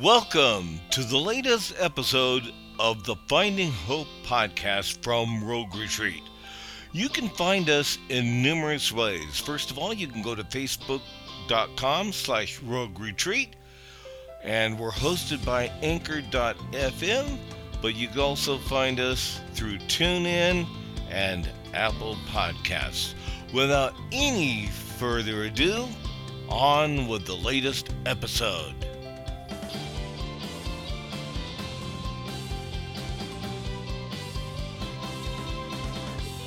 Welcome 0.00 0.80
to 0.92 1.04
the 1.04 1.18
latest 1.18 1.74
episode 1.78 2.50
of 2.80 3.04
the 3.04 3.14
Finding 3.28 3.70
Hope 3.70 4.06
podcast 4.24 5.02
from 5.04 5.44
Rogue 5.44 5.76
Retreat. 5.76 6.22
You 6.92 7.10
can 7.10 7.28
find 7.28 7.68
us 7.68 7.98
in 8.08 8.40
numerous 8.40 8.90
ways. 8.90 9.38
First 9.38 9.70
of 9.70 9.76
all, 9.76 9.92
you 9.92 10.06
can 10.06 10.22
go 10.22 10.34
to 10.34 10.44
facebook.com 10.44 12.10
slash 12.14 12.58
rogue 12.62 12.98
retreat 12.98 13.54
and 14.42 14.78
we're 14.78 14.90
hosted 14.92 15.44
by 15.44 15.64
anchor.fm, 15.82 17.38
but 17.82 17.94
you 17.94 18.08
can 18.08 18.20
also 18.20 18.56
find 18.56 18.98
us 18.98 19.42
through 19.52 19.76
TuneIn 19.76 20.66
and 21.10 21.50
Apple 21.74 22.16
Podcasts. 22.30 23.12
Without 23.52 23.92
any 24.10 24.68
further 24.96 25.42
ado, 25.42 25.86
on 26.48 27.08
with 27.08 27.26
the 27.26 27.36
latest 27.36 27.94
episode. 28.06 28.74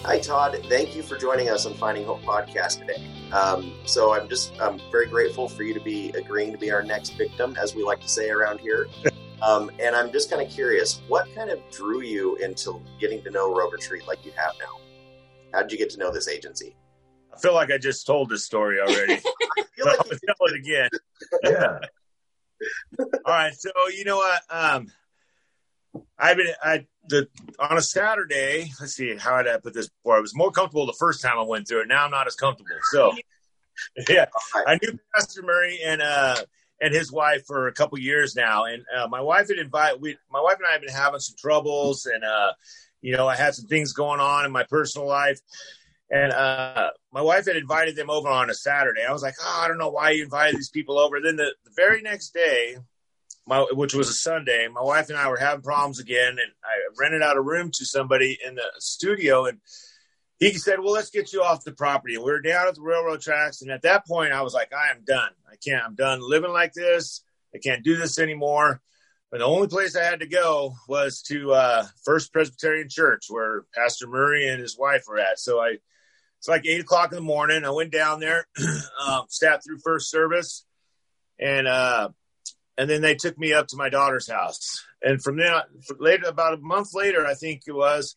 Hi, 0.05 0.19
Todd. 0.19 0.55
Thank 0.69 0.95
you 0.95 1.01
for 1.01 1.17
joining 1.17 1.49
us 1.49 1.65
on 1.65 1.73
Finding 1.73 2.05
Hope 2.05 2.21
podcast 2.21 2.77
today. 2.77 3.03
Um, 3.31 3.73
so 3.85 4.13
I'm 4.13 4.29
just 4.29 4.53
I'm 4.61 4.79
very 4.91 5.07
grateful 5.07 5.49
for 5.49 5.63
you 5.63 5.73
to 5.73 5.79
be 5.79 6.09
agreeing 6.09 6.51
to 6.51 6.59
be 6.59 6.69
our 6.69 6.83
next 6.83 7.17
victim, 7.17 7.57
as 7.59 7.73
we 7.73 7.83
like 7.83 8.01
to 8.01 8.07
say 8.07 8.29
around 8.29 8.59
here. 8.59 8.87
Um, 9.41 9.69
and 9.79 9.95
I'm 9.95 10.13
just 10.13 10.29
kind 10.29 10.41
of 10.41 10.49
curious, 10.49 11.01
what 11.09 11.27
kind 11.35 11.49
of 11.49 11.59
drew 11.69 12.01
you 12.01 12.35
into 12.37 12.81
getting 13.01 13.21
to 13.23 13.29
know 13.29 13.53
Rogue 13.53 13.73
Retreat 13.73 14.07
like 14.07 14.25
you 14.25 14.31
have 14.31 14.53
now? 14.59 14.79
How 15.53 15.61
did 15.61 15.73
you 15.73 15.77
get 15.77 15.89
to 15.91 15.99
know 15.99 16.09
this 16.09 16.29
agency? 16.29 16.75
I 17.31 17.37
feel 17.37 17.53
like 17.53 17.69
I 17.69 17.77
just 17.77 18.07
told 18.07 18.29
this 18.29 18.45
story 18.45 18.79
already. 18.79 19.13
I 19.57 19.63
feel 19.75 19.85
like 19.87 19.99
I'll 19.99 20.05
tell 20.05 20.47
it 20.47 20.55
again. 20.55 20.89
yeah. 21.43 21.79
All 23.25 23.33
right. 23.33 23.53
So 23.53 23.69
you 23.95 24.05
know 24.05 24.15
what? 24.15 24.41
Um, 24.49 24.87
I've 26.17 26.37
been 26.37 26.47
I 26.63 26.85
the 27.07 27.27
on 27.59 27.77
a 27.77 27.81
Saturday. 27.81 28.71
Let's 28.79 28.93
see 28.93 29.15
how 29.15 29.41
did 29.41 29.53
I 29.53 29.57
put 29.57 29.73
this 29.73 29.89
before. 29.89 30.17
I 30.17 30.21
was 30.21 30.35
more 30.35 30.51
comfortable 30.51 30.85
the 30.85 30.93
first 30.93 31.21
time 31.21 31.37
I 31.37 31.43
went 31.43 31.67
through 31.67 31.81
it. 31.81 31.87
Now 31.87 32.05
I'm 32.05 32.11
not 32.11 32.27
as 32.27 32.35
comfortable. 32.35 32.77
So 32.91 33.13
yeah, 34.09 34.25
I 34.55 34.77
knew 34.81 34.99
Pastor 35.13 35.43
Murray 35.43 35.79
and 35.83 36.01
uh 36.01 36.37
and 36.81 36.93
his 36.93 37.11
wife 37.11 37.45
for 37.45 37.67
a 37.67 37.73
couple 37.73 37.97
years 37.97 38.35
now, 38.35 38.65
and 38.65 38.83
uh, 38.95 39.07
my 39.07 39.21
wife 39.21 39.47
had 39.47 39.57
invited. 39.57 40.01
We 40.01 40.17
my 40.31 40.41
wife 40.41 40.57
and 40.57 40.67
I 40.67 40.73
have 40.73 40.81
been 40.81 40.93
having 40.93 41.19
some 41.19 41.35
troubles, 41.37 42.05
and 42.05 42.23
uh, 42.23 42.53
you 43.01 43.15
know 43.15 43.27
I 43.27 43.35
had 43.35 43.55
some 43.55 43.67
things 43.67 43.93
going 43.93 44.19
on 44.19 44.45
in 44.45 44.51
my 44.51 44.63
personal 44.63 45.07
life. 45.07 45.39
And 46.11 46.31
uh, 46.31 46.91
my 47.11 47.21
wife 47.21 47.47
had 47.47 47.55
invited 47.55 47.95
them 47.95 48.11
over 48.11 48.29
on 48.29 48.51
a 48.51 48.53
Saturday. 48.53 49.03
I 49.03 49.11
was 49.11 49.23
like, 49.23 49.33
oh, 49.41 49.61
I 49.63 49.67
don't 49.67 49.79
know 49.79 49.89
why 49.89 50.11
you 50.11 50.23
invited 50.23 50.55
these 50.55 50.69
people 50.69 50.99
over. 50.99 51.19
Then 51.19 51.35
the, 51.35 51.55
the 51.63 51.71
very 51.75 52.03
next 52.03 52.31
day, 52.31 52.77
my 53.47 53.65
which 53.71 53.93
was 53.93 54.09
a 54.09 54.13
Sunday. 54.13 54.67
My 54.67 54.81
wife 54.81 55.09
and 55.09 55.17
I 55.17 55.29
were 55.29 55.37
having 55.37 55.61
problems 55.61 55.99
again, 55.99 56.31
and 56.31 56.51
I 56.63 56.75
rented 56.99 57.21
out 57.21 57.37
a 57.37 57.41
room 57.41 57.71
to 57.75 57.85
somebody 57.85 58.37
in 58.45 58.55
the 58.55 58.71
studio, 58.79 59.45
and 59.45 59.59
he 60.39 60.53
said, 60.53 60.79
"Well, 60.79 60.93
let's 60.93 61.11
get 61.11 61.31
you 61.31 61.43
off 61.43 61.63
the 61.63 61.71
property." 61.71 62.15
And 62.15 62.23
we 62.23 62.31
were 62.31 62.41
down 62.41 62.67
at 62.67 62.75
the 62.75 62.81
railroad 62.81 63.21
tracks, 63.21 63.61
and 63.61 63.71
at 63.71 63.83
that 63.83 64.07
point, 64.07 64.33
I 64.33 64.41
was 64.41 64.53
like, 64.53 64.73
"I 64.73 64.91
am 64.91 65.03
done. 65.05 65.31
I 65.47 65.55
can't. 65.63 65.83
I'm 65.83 65.95
done 65.95 66.19
living 66.21 66.51
like 66.51 66.73
this. 66.73 67.23
I 67.53 67.59
can't 67.59 67.83
do 67.83 67.97
this 67.97 68.19
anymore." 68.19 68.81
But 69.31 69.39
the 69.39 69.45
only 69.45 69.67
place 69.67 69.95
I 69.95 70.03
had 70.03 70.21
to 70.21 70.27
go 70.27 70.75
was 70.87 71.21
to 71.23 71.51
uh, 71.51 71.85
First 72.03 72.31
Presbyterian 72.31 72.87
Church, 72.89 73.25
where 73.27 73.65
Pastor 73.75 74.07
Murray 74.07 74.47
and 74.47 74.61
his 74.61 74.77
wife 74.77 75.03
were 75.07 75.19
at. 75.19 75.39
So 75.39 75.59
I, 75.59 75.77
it's 76.37 76.47
like 76.47 76.65
eight 76.65 76.81
o'clock 76.81 77.11
in 77.11 77.17
the 77.17 77.21
morning. 77.21 77.65
I 77.65 77.71
went 77.71 77.91
down 77.91 78.19
there, 78.19 78.47
um, 79.05 79.25
sat 79.29 79.63
through 79.63 79.79
first 79.79 80.09
service, 80.09 80.65
and 81.39 81.67
uh, 81.67 82.09
and 82.77 82.89
then 82.89 83.01
they 83.01 83.15
took 83.15 83.37
me 83.37 83.53
up 83.53 83.67
to 83.67 83.77
my 83.77 83.89
daughter's 83.89 84.29
house. 84.29 84.85
And 85.01 85.21
from 85.21 85.37
there, 85.37 85.63
later, 85.99 86.27
about 86.27 86.55
a 86.55 86.57
month 86.57 86.93
later, 86.93 87.25
I 87.25 87.33
think 87.33 87.63
it 87.67 87.71
was, 87.71 88.15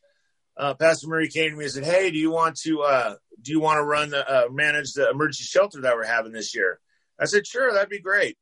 uh, 0.57 0.75
Pastor 0.75 1.07
Murray 1.09 1.29
came 1.29 1.51
to 1.51 1.57
me 1.57 1.65
and 1.65 1.73
said, 1.73 1.85
"Hey, 1.85 2.11
do 2.11 2.19
you 2.19 2.31
want 2.31 2.57
to 2.61 2.83
uh, 2.83 3.15
do 3.41 3.53
you 3.53 3.61
want 3.61 3.79
to 3.79 3.85
run 3.85 4.11
the 4.11 4.29
uh, 4.29 4.49
manage 4.51 4.93
the 4.93 5.09
emergency 5.11 5.45
shelter 5.45 5.83
that 5.83 5.95
we're 5.95 6.05
having 6.05 6.33
this 6.33 6.55
year?" 6.55 6.81
I 7.21 7.27
said, 7.27 7.47
"Sure, 7.47 7.73
that'd 7.73 7.89
be 7.89 8.01
great." 8.01 8.37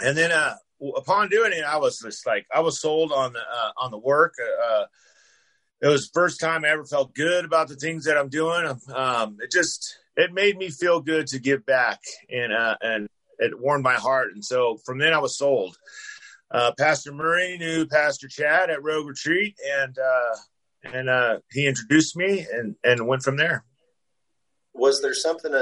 And 0.00 0.16
then 0.16 0.32
uh, 0.32 0.56
upon 0.96 1.28
doing 1.28 1.52
it, 1.52 1.64
I 1.64 1.76
was 1.76 2.00
just 2.00 2.26
like, 2.26 2.46
I 2.52 2.60
was 2.60 2.80
sold 2.80 3.12
on 3.12 3.34
the 3.34 3.40
uh, 3.40 3.70
on 3.76 3.92
the 3.92 3.98
work. 3.98 4.34
Uh, 4.40 4.86
it 5.80 5.88
was 5.88 6.08
the 6.08 6.12
first 6.12 6.40
time 6.40 6.64
I 6.64 6.70
ever 6.70 6.84
felt 6.84 7.14
good 7.14 7.44
about 7.44 7.68
the 7.68 7.76
things 7.76 8.04
that 8.04 8.16
I'm 8.16 8.28
doing. 8.28 8.66
Um, 8.92 9.38
it 9.40 9.52
just 9.52 9.98
it 10.16 10.32
made 10.32 10.56
me 10.56 10.70
feel 10.70 11.00
good 11.00 11.28
to 11.28 11.38
give 11.38 11.64
back 11.64 12.00
and 12.28 12.52
and 12.80 13.08
it 13.38 13.58
warmed 13.58 13.84
my 13.84 13.94
heart. 13.94 14.32
And 14.34 14.44
so 14.44 14.78
from 14.84 14.98
then 14.98 15.12
I 15.12 15.18
was 15.18 15.36
sold. 15.36 15.76
Uh, 16.50 16.72
Pastor 16.78 17.12
Murray 17.12 17.56
knew 17.58 17.86
Pastor 17.86 18.28
Chad 18.28 18.68
at 18.68 18.82
Rogue 18.82 19.08
Retreat, 19.08 19.56
and 19.80 19.96
uh, 19.98 20.36
and 20.84 21.08
uh, 21.08 21.38
he 21.50 21.66
introduced 21.66 22.14
me, 22.14 22.46
and 22.52 22.76
and 22.84 23.06
went 23.06 23.22
from 23.22 23.38
there. 23.38 23.64
Was 24.74 25.00
there 25.00 25.14
something 25.14 25.52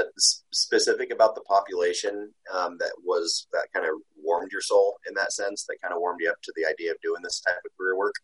specific 0.51 1.11
about 1.11 1.35
the 1.35 1.41
population 1.41 2.33
um, 2.53 2.77
that 2.79 2.91
was 3.03 3.47
that 3.53 3.67
kind 3.73 3.85
of 3.85 3.93
warmed 4.21 4.51
your 4.51 4.61
soul 4.61 4.97
in 5.07 5.13
that 5.15 5.31
sense? 5.31 5.65
That 5.67 5.77
kind 5.81 5.93
of 5.93 6.01
warmed 6.01 6.19
you 6.21 6.29
up 6.29 6.41
to 6.43 6.53
the 6.57 6.65
idea 6.69 6.91
of 6.91 6.97
doing 7.01 7.21
this 7.23 7.39
type 7.39 7.55
of 7.65 7.71
career 7.77 7.97
work? 7.97 8.15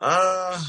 Uh, 0.00 0.60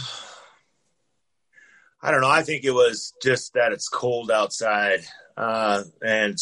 I 2.01 2.11
don't 2.11 2.21
know. 2.21 2.29
I 2.29 2.43
think 2.43 2.63
it 2.63 2.71
was 2.71 3.13
just 3.21 3.53
that 3.53 3.71
it's 3.71 3.89
cold 3.89 4.29
outside, 4.29 5.01
uh, 5.35 5.83
and 6.03 6.37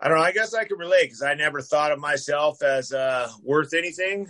I 0.00 0.08
don't 0.08 0.18
know. 0.18 0.24
I 0.24 0.32
guess 0.32 0.54
I 0.54 0.64
could 0.64 0.78
relate 0.78 1.04
because 1.04 1.22
I 1.22 1.34
never 1.34 1.60
thought 1.60 1.92
of 1.92 1.98
myself 1.98 2.62
as 2.62 2.92
uh, 2.92 3.30
worth 3.42 3.74
anything, 3.74 4.28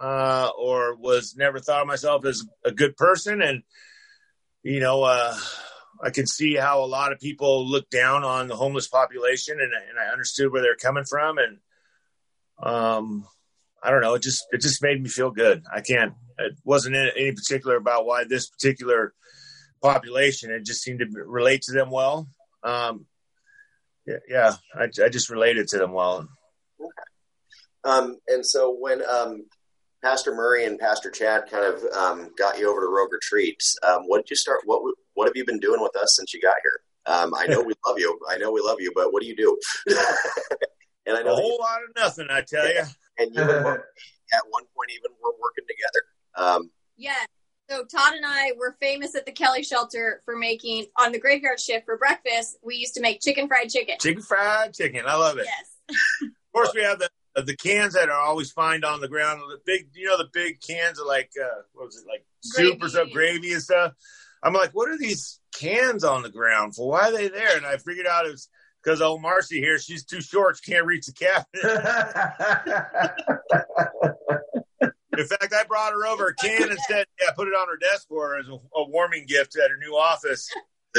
uh, 0.00 0.50
or 0.58 0.96
was 0.96 1.36
never 1.36 1.58
thought 1.58 1.82
of 1.82 1.86
myself 1.86 2.24
as 2.24 2.42
a 2.64 2.72
good 2.72 2.96
person. 2.96 3.42
And 3.42 3.62
you 4.62 4.80
know, 4.80 5.02
uh, 5.02 5.36
I 6.02 6.10
can 6.10 6.26
see 6.26 6.54
how 6.54 6.82
a 6.82 6.86
lot 6.86 7.12
of 7.12 7.20
people 7.20 7.68
look 7.68 7.90
down 7.90 8.24
on 8.24 8.48
the 8.48 8.56
homeless 8.56 8.88
population, 8.88 9.58
and, 9.60 9.72
and 9.72 9.98
I 9.98 10.12
understood 10.12 10.52
where 10.52 10.62
they're 10.62 10.76
coming 10.76 11.04
from. 11.04 11.36
And 11.38 11.58
um, 12.58 13.26
I 13.82 13.90
don't 13.90 14.00
know. 14.00 14.14
It 14.14 14.22
just 14.22 14.46
it 14.52 14.62
just 14.62 14.82
made 14.82 15.02
me 15.02 15.08
feel 15.08 15.30
good. 15.30 15.64
I 15.70 15.82
can't. 15.82 16.14
It 16.38 16.56
wasn't 16.64 16.96
any 16.96 17.32
particular 17.32 17.76
about 17.76 18.06
why 18.06 18.24
this 18.24 18.48
particular 18.48 19.12
population. 19.82 20.50
It 20.50 20.64
just 20.64 20.82
seemed 20.82 21.00
to 21.00 21.06
relate 21.06 21.62
to 21.62 21.72
them 21.72 21.90
well. 21.90 22.28
Um, 22.62 23.06
yeah, 24.06 24.16
yeah 24.28 24.52
I, 24.74 24.84
I 25.04 25.08
just 25.08 25.30
related 25.30 25.68
to 25.68 25.78
them 25.78 25.92
well. 25.92 26.28
Okay. 26.80 26.88
Um, 27.84 28.16
and 28.28 28.44
so 28.44 28.76
when 28.78 29.02
um, 29.08 29.44
Pastor 30.02 30.34
Murray 30.34 30.64
and 30.64 30.78
Pastor 30.78 31.10
Chad 31.10 31.44
kind 31.50 31.64
of 31.64 31.82
um, 31.92 32.30
got 32.36 32.58
you 32.58 32.70
over 32.70 32.80
to 32.80 32.86
Rogue 32.86 33.12
Retreats, 33.12 33.76
um, 33.86 34.02
what 34.06 34.18
did 34.18 34.30
you 34.30 34.36
start? 34.36 34.60
What 34.64 34.82
what 35.14 35.26
have 35.26 35.36
you 35.36 35.44
been 35.44 35.60
doing 35.60 35.80
with 35.80 35.96
us 35.96 36.14
since 36.16 36.32
you 36.34 36.40
got 36.40 36.56
here? 36.62 36.80
Um, 37.06 37.34
I 37.36 37.46
know 37.46 37.62
we 37.62 37.74
love 37.86 37.98
you. 37.98 38.18
I 38.28 38.36
know 38.36 38.52
we 38.52 38.60
love 38.60 38.78
you, 38.80 38.92
but 38.94 39.12
what 39.12 39.22
do 39.22 39.28
you 39.28 39.36
do? 39.36 39.58
and 41.06 41.16
I 41.16 41.22
know 41.22 41.32
a 41.32 41.36
whole 41.36 41.52
you, 41.52 41.58
lot 41.58 41.80
of 41.82 41.90
nothing. 41.96 42.26
I 42.30 42.42
tell 42.42 42.66
you. 42.66 42.82
And 43.18 43.34
you 43.34 43.42
at 44.32 44.42
one 44.50 44.64
point 44.76 44.90
even 44.90 45.12
were 45.22 45.32
working 45.40 45.64
together. 45.66 46.02
Um, 46.36 46.70
yeah. 46.96 47.24
So 47.70 47.84
Todd 47.84 48.14
and 48.14 48.24
I 48.26 48.50
were 48.58 48.76
famous 48.80 49.14
at 49.14 49.26
the 49.26 49.32
Kelly 49.32 49.62
shelter 49.62 50.22
for 50.24 50.36
making 50.36 50.86
on 50.96 51.12
the 51.12 51.20
graveyard 51.20 51.60
shift 51.60 51.84
for 51.84 51.96
breakfast. 51.96 52.58
We 52.64 52.74
used 52.74 52.94
to 52.94 53.00
make 53.00 53.20
chicken 53.20 53.46
fried 53.46 53.70
chicken. 53.70 53.94
Chicken 54.00 54.22
fried 54.22 54.74
chicken. 54.74 55.04
I 55.06 55.14
love 55.14 55.38
it. 55.38 55.46
Yes. 55.46 55.98
of 56.22 56.52
course, 56.52 56.72
we 56.74 56.82
have 56.82 56.98
the 56.98 57.08
the 57.36 57.54
cans 57.54 57.94
that 57.94 58.08
are 58.08 58.20
always 58.20 58.50
find 58.50 58.84
on 58.84 59.00
the 59.00 59.06
ground. 59.06 59.40
The 59.48 59.60
big, 59.64 59.86
you 59.94 60.08
know, 60.08 60.18
the 60.18 60.28
big 60.32 60.60
cans 60.60 60.98
of 60.98 61.06
like 61.06 61.30
uh, 61.40 61.62
what 61.72 61.86
was 61.86 61.96
it 61.96 62.08
like 62.08 62.24
gravy. 62.52 62.70
soup 62.70 62.82
or 62.82 62.88
stuff, 62.88 63.10
gravy 63.12 63.52
and 63.52 63.62
stuff. 63.62 63.92
I'm 64.42 64.52
like, 64.52 64.72
what 64.72 64.88
are 64.88 64.98
these 64.98 65.38
cans 65.54 66.02
on 66.02 66.22
the 66.22 66.28
ground 66.28 66.74
for? 66.74 66.88
Why 66.88 67.08
are 67.08 67.12
they 67.12 67.28
there? 67.28 67.56
And 67.56 67.64
I 67.64 67.76
figured 67.76 68.08
out 68.08 68.26
it 68.26 68.32
was 68.32 68.48
because 68.82 69.00
old 69.00 69.22
Marcy 69.22 69.60
here, 69.60 69.78
she's 69.78 70.04
too 70.04 70.20
short, 70.20 70.58
she 70.60 70.72
can't 70.72 70.86
reach 70.86 71.06
the 71.06 71.12
cabinet. 71.12 71.46
In 75.16 75.26
fact, 75.26 75.52
I 75.52 75.64
brought 75.64 75.92
her 75.92 76.06
over 76.06 76.28
a 76.28 76.34
can 76.34 76.70
and 76.70 76.78
said, 76.88 77.06
"Yeah, 77.20 77.32
put 77.34 77.48
it 77.48 77.54
on 77.54 77.68
her 77.68 77.76
desk 77.76 78.06
for 78.08 78.30
her 78.30 78.38
as 78.38 78.48
a, 78.48 78.52
a 78.52 78.88
warming 78.88 79.26
gift 79.26 79.56
at 79.56 79.70
her 79.70 79.76
new 79.76 79.96
office." 79.96 80.48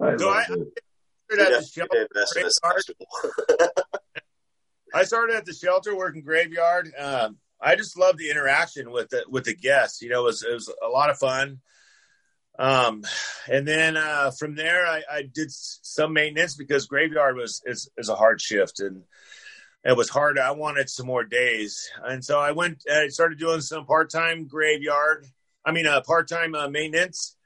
I 0.00 0.16
so 0.16 0.28
I, 0.28 0.38
I, 0.38 0.44
started 0.44 1.40
at 1.40 1.60
the 1.60 1.66
shelter. 1.66 2.08
I 4.94 5.04
started 5.04 5.36
at 5.36 5.44
the 5.44 5.52
shelter 5.52 5.96
working 5.96 6.22
graveyard. 6.22 6.92
Um, 6.96 7.38
I 7.60 7.74
just 7.74 7.98
love 7.98 8.16
the 8.16 8.30
interaction 8.30 8.92
with 8.92 9.10
the 9.10 9.24
with 9.28 9.44
the 9.44 9.54
guests. 9.54 10.00
You 10.00 10.10
know, 10.10 10.20
it 10.20 10.24
was 10.24 10.44
it 10.44 10.54
was 10.54 10.72
a 10.84 10.88
lot 10.88 11.10
of 11.10 11.18
fun. 11.18 11.60
Um, 12.58 13.04
and 13.48 13.66
then 13.66 13.96
uh, 13.96 14.32
from 14.32 14.56
there, 14.56 14.84
I, 14.84 15.02
I 15.10 15.22
did 15.22 15.50
some 15.50 16.12
maintenance 16.12 16.56
because 16.56 16.86
graveyard 16.86 17.36
was 17.36 17.62
is, 17.64 17.88
is 17.96 18.08
a 18.08 18.16
hard 18.16 18.40
shift 18.40 18.80
and 18.80 19.04
it 19.84 19.96
was 19.96 20.08
hard. 20.08 20.38
I 20.38 20.50
wanted 20.50 20.90
some 20.90 21.06
more 21.06 21.24
days, 21.24 21.88
and 22.04 22.24
so 22.24 22.38
I 22.38 22.52
went. 22.52 22.82
I 22.90 23.08
started 23.08 23.38
doing 23.38 23.60
some 23.60 23.86
part 23.86 24.10
time 24.10 24.46
graveyard. 24.46 25.26
I 25.64 25.72
mean, 25.72 25.86
uh, 25.86 26.00
part 26.02 26.28
time 26.28 26.54
uh, 26.54 26.68
maintenance, 26.68 27.36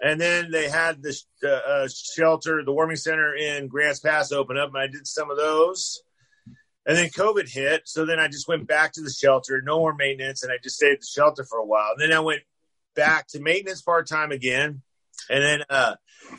and 0.00 0.20
then 0.20 0.50
they 0.50 0.68
had 0.68 1.02
the 1.02 1.16
uh, 1.46 1.88
shelter, 1.88 2.64
the 2.64 2.72
warming 2.72 2.96
center 2.96 3.34
in 3.34 3.68
Grants 3.68 4.00
Pass 4.00 4.32
open 4.32 4.58
up, 4.58 4.68
and 4.70 4.78
I 4.78 4.86
did 4.88 5.06
some 5.06 5.30
of 5.30 5.36
those. 5.36 6.02
and 6.86 6.96
then 6.96 7.08
COVID 7.10 7.48
hit. 7.48 7.82
So 7.84 8.04
then 8.06 8.18
I 8.18 8.26
just 8.28 8.48
went 8.48 8.66
back 8.66 8.92
to 8.94 9.02
the 9.02 9.10
shelter, 9.10 9.62
no 9.62 9.78
more 9.78 9.94
maintenance, 9.94 10.42
and 10.42 10.52
I 10.52 10.56
just 10.62 10.76
stayed 10.76 10.92
at 10.92 11.00
the 11.00 11.06
shelter 11.06 11.44
for 11.44 11.58
a 11.58 11.64
while. 11.64 11.92
And 11.92 12.00
then 12.00 12.16
I 12.16 12.20
went 12.20 12.42
back 12.96 13.28
to 13.28 13.40
maintenance 13.40 13.82
part 13.82 14.08
time 14.08 14.32
again, 14.32 14.82
and 15.28 15.42
then 15.42 15.62
uh, 15.70 15.94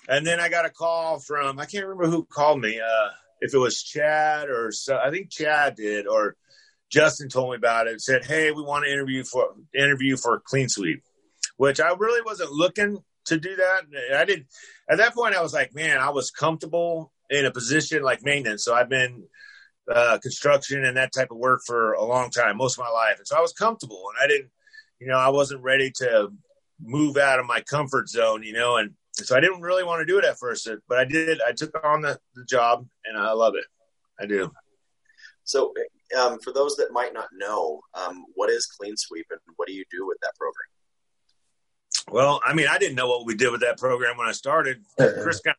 and 0.10 0.26
then 0.26 0.40
I 0.40 0.50
got 0.50 0.66
a 0.66 0.70
call 0.70 1.20
from 1.20 1.60
I 1.60 1.66
can't 1.66 1.86
remember 1.86 2.08
who 2.10 2.26
called 2.26 2.62
me. 2.62 2.80
Uh, 2.80 3.10
if 3.42 3.54
it 3.54 3.58
was 3.58 3.82
Chad 3.82 4.50
or 4.50 4.72
so, 4.72 4.98
I 4.98 5.10
think 5.10 5.30
Chad 5.30 5.76
did 5.76 6.08
or 6.08 6.36
Justin 6.90 7.30
told 7.30 7.52
me 7.52 7.58
about 7.58 7.88
it. 7.88 8.02
Said, 8.02 8.26
"Hey, 8.26 8.52
we 8.52 8.62
want 8.62 8.86
to 8.86 8.92
interview 8.92 9.24
for 9.24 9.56
interview 9.74 10.16
for 10.18 10.36
a 10.36 10.40
clean 10.40 10.70
sweep," 10.70 11.04
which 11.58 11.80
I 11.80 11.92
really 11.94 12.22
wasn't 12.22 12.52
looking 12.52 13.04
to 13.26 13.38
do 13.38 13.56
that. 13.56 13.82
I 14.16 14.26
did 14.26 14.46
at 14.90 14.98
that 14.98 15.14
point. 15.14 15.36
I 15.36 15.42
was 15.42 15.54
like, 15.54 15.74
man, 15.74 15.98
I 15.98 16.10
was 16.10 16.32
comfortable 16.32 17.12
in 17.30 17.46
a 17.46 17.52
position 17.52 18.04
like 18.04 18.24
maintenance. 18.24 18.64
So 18.64 18.74
I've 18.74 18.90
been 18.90 19.24
uh, 19.92 20.20
construction 20.22 20.86
and 20.86 20.98
that 20.98 21.14
type 21.14 21.32
of 21.32 21.38
work 21.38 21.62
for 21.66 21.94
a 21.94 22.04
long 22.04 22.30
time, 22.30 22.58
most 22.58 22.78
of 22.78 22.84
my 22.84 22.92
life, 22.92 23.18
and 23.18 23.28
so 23.28 23.38
I 23.38 23.42
was 23.42 23.54
comfortable. 23.54 24.04
And 24.10 24.24
I 24.24 24.28
didn't, 24.28 24.52
you 25.00 25.08
know, 25.08 25.18
I 25.18 25.30
wasn't 25.30 25.64
ready 25.64 25.92
to 25.98 26.30
move 26.80 27.18
out 27.18 27.40
of 27.40 27.46
my 27.46 27.62
comfort 27.62 28.10
zone, 28.10 28.44
you 28.44 28.54
know, 28.54 28.78
and 28.78 28.92
so 29.26 29.36
I 29.36 29.40
didn't 29.40 29.62
really 29.62 29.84
want 29.84 30.02
to 30.02 30.06
do 30.06 30.20
it 30.20 30.26
at 30.26 30.38
first, 30.38 30.70
but 30.88 30.98
I 30.98 31.06
did. 31.06 31.40
I 31.42 31.52
took 31.52 31.72
on 31.84 32.02
the, 32.02 32.20
the 32.36 32.46
job, 32.46 32.88
and 33.06 33.18
I 33.18 33.32
love 33.32 33.56
it. 33.56 33.66
I 34.20 34.26
do. 34.26 34.52
So, 35.44 35.74
um, 36.20 36.40
for 36.40 36.54
those 36.54 36.76
that 36.78 36.92
might 36.92 37.14
not 37.14 37.28
know, 37.34 37.82
um, 37.94 38.26
what 38.36 38.50
is 38.50 38.66
Clean 38.66 38.96
Sweep, 38.96 39.26
and 39.32 39.40
what 39.56 39.68
do 39.68 39.74
you 39.74 39.84
do 39.92 40.06
with 40.08 40.18
that 40.22 40.34
program? 40.36 40.68
Well, 42.10 42.42
I 42.46 42.54
mean, 42.54 42.68
I 42.70 42.78
didn't 42.78 42.96
know 42.96 43.08
what 43.08 43.26
we 43.26 43.36
did 43.36 43.52
with 43.52 43.62
that 43.62 43.78
program 43.78 44.18
when 44.18 44.28
I 44.28 44.32
started. 44.32 44.84
Chris 44.98 45.40
got 45.42 45.56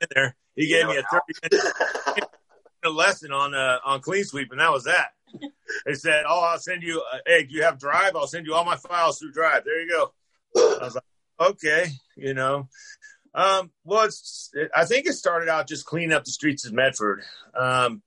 in 0.00 0.08
there. 0.14 0.36
He 0.54 0.68
gave 0.68 0.86
me 0.86 0.96
a 0.96 1.02
thirty 1.02 1.34
minute 1.42 2.28
lesson 2.94 3.32
on 3.32 3.54
uh, 3.54 3.78
on 3.84 4.00
clean 4.00 4.24
sweep, 4.24 4.50
and 4.50 4.60
that 4.60 4.72
was 4.72 4.84
that. 4.84 5.08
They 5.84 5.94
said, 5.94 6.24
"Oh, 6.28 6.40
I'll 6.40 6.58
send 6.58 6.82
you. 6.82 7.02
Uh, 7.12 7.18
hey, 7.26 7.44
do 7.44 7.54
you 7.54 7.62
have 7.62 7.78
Drive? 7.78 8.16
I'll 8.16 8.26
send 8.26 8.46
you 8.46 8.54
all 8.54 8.64
my 8.64 8.76
files 8.76 9.18
through 9.18 9.32
Drive. 9.32 9.64
There 9.64 9.82
you 9.82 9.88
go." 9.90 10.12
I 10.80 10.84
was 10.84 10.94
like, 10.94 11.50
"Okay," 11.50 11.86
you 12.16 12.34
know. 12.34 12.68
Um, 13.36 13.70
well, 13.84 14.04
it's, 14.04 14.50
it, 14.54 14.70
I 14.74 14.86
think 14.86 15.06
it 15.06 15.12
started 15.12 15.50
out 15.50 15.68
just 15.68 15.84
cleaning 15.84 16.12
up 16.12 16.24
the 16.24 16.30
streets 16.30 16.64
of 16.66 16.72
Medford. 16.72 17.22
Um, 17.54 18.02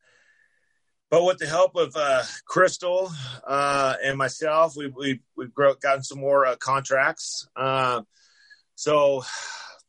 but 1.12 1.24
with 1.24 1.38
the 1.38 1.48
help 1.48 1.76
of 1.76 1.96
uh, 1.96 2.24
Crystal 2.46 3.12
uh, 3.48 3.96
and 4.04 4.18
myself, 4.18 4.76
we, 4.76 4.88
we, 4.88 5.22
we've 5.38 5.54
gotten 5.54 6.04
some 6.04 6.20
more 6.20 6.46
uh, 6.46 6.56
contracts. 6.56 7.48
Uh, 7.56 8.02
so 8.74 9.24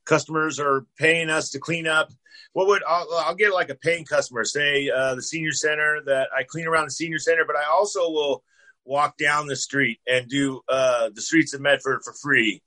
customers 0.04 0.60
are 0.60 0.86
paying 0.98 1.30
us 1.30 1.50
to 1.50 1.58
clean 1.58 1.86
up. 1.86 2.10
What 2.52 2.66
would 2.66 2.82
I'll, 2.86 3.06
I'll 3.26 3.34
get 3.34 3.54
like 3.54 3.70
a 3.70 3.76
paying 3.76 4.04
customer, 4.04 4.44
say 4.44 4.90
uh, 4.90 5.14
the 5.14 5.22
senior 5.22 5.52
center 5.52 6.00
that 6.06 6.28
I 6.36 6.42
clean 6.42 6.66
around 6.66 6.86
the 6.86 6.90
senior 6.90 7.18
center, 7.18 7.44
but 7.46 7.56
I 7.56 7.70
also 7.70 8.10
will 8.10 8.42
walk 8.84 9.16
down 9.16 9.46
the 9.46 9.56
street 9.56 10.00
and 10.06 10.28
do 10.28 10.60
uh, 10.68 11.10
the 11.14 11.22
streets 11.22 11.54
of 11.54 11.60
Medford 11.60 12.00
for 12.04 12.12
free. 12.12 12.62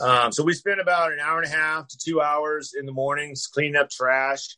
Um, 0.00 0.32
so 0.32 0.42
we 0.42 0.54
spend 0.54 0.80
about 0.80 1.12
an 1.12 1.20
hour 1.20 1.40
and 1.40 1.52
a 1.52 1.54
half 1.54 1.88
to 1.88 1.98
two 1.98 2.20
hours 2.20 2.74
in 2.78 2.86
the 2.86 2.92
mornings 2.92 3.46
cleaning 3.46 3.76
up 3.76 3.90
trash. 3.90 4.56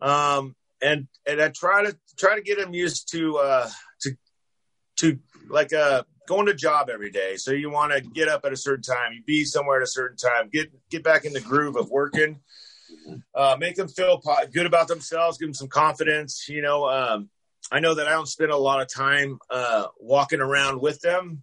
Um, 0.00 0.54
and 0.80 1.06
and 1.26 1.40
I 1.40 1.48
try 1.48 1.84
to 1.84 1.96
try 2.18 2.34
to 2.34 2.42
get 2.42 2.58
them 2.58 2.74
used 2.74 3.10
to 3.12 3.38
uh, 3.38 3.70
to 4.02 4.16
to 4.96 5.18
like 5.48 5.72
uh, 5.72 6.02
going 6.26 6.46
to 6.46 6.54
job 6.54 6.90
every 6.90 7.10
day. 7.10 7.36
So 7.36 7.52
you 7.52 7.70
want 7.70 7.92
to 7.92 8.00
get 8.00 8.28
up 8.28 8.44
at 8.44 8.52
a 8.52 8.56
certain 8.56 8.82
time, 8.82 9.12
you 9.12 9.22
be 9.24 9.44
somewhere 9.44 9.78
at 9.78 9.82
a 9.82 9.90
certain 9.90 10.16
time, 10.16 10.48
get 10.52 10.70
get 10.90 11.02
back 11.02 11.24
in 11.24 11.32
the 11.32 11.40
groove 11.40 11.76
of 11.76 11.90
working, 11.90 12.40
uh, 13.34 13.56
make 13.58 13.76
them 13.76 13.88
feel 13.88 14.22
good 14.52 14.66
about 14.66 14.88
themselves, 14.88 15.38
give 15.38 15.48
them 15.48 15.54
some 15.54 15.68
confidence. 15.68 16.48
You 16.48 16.62
know, 16.62 16.88
um, 16.88 17.30
I 17.70 17.80
know 17.80 17.94
that 17.94 18.08
I 18.08 18.10
don't 18.10 18.28
spend 18.28 18.50
a 18.50 18.56
lot 18.56 18.80
of 18.80 18.92
time 18.92 19.38
uh, 19.50 19.86
walking 19.98 20.40
around 20.40 20.80
with 20.80 21.00
them. 21.00 21.42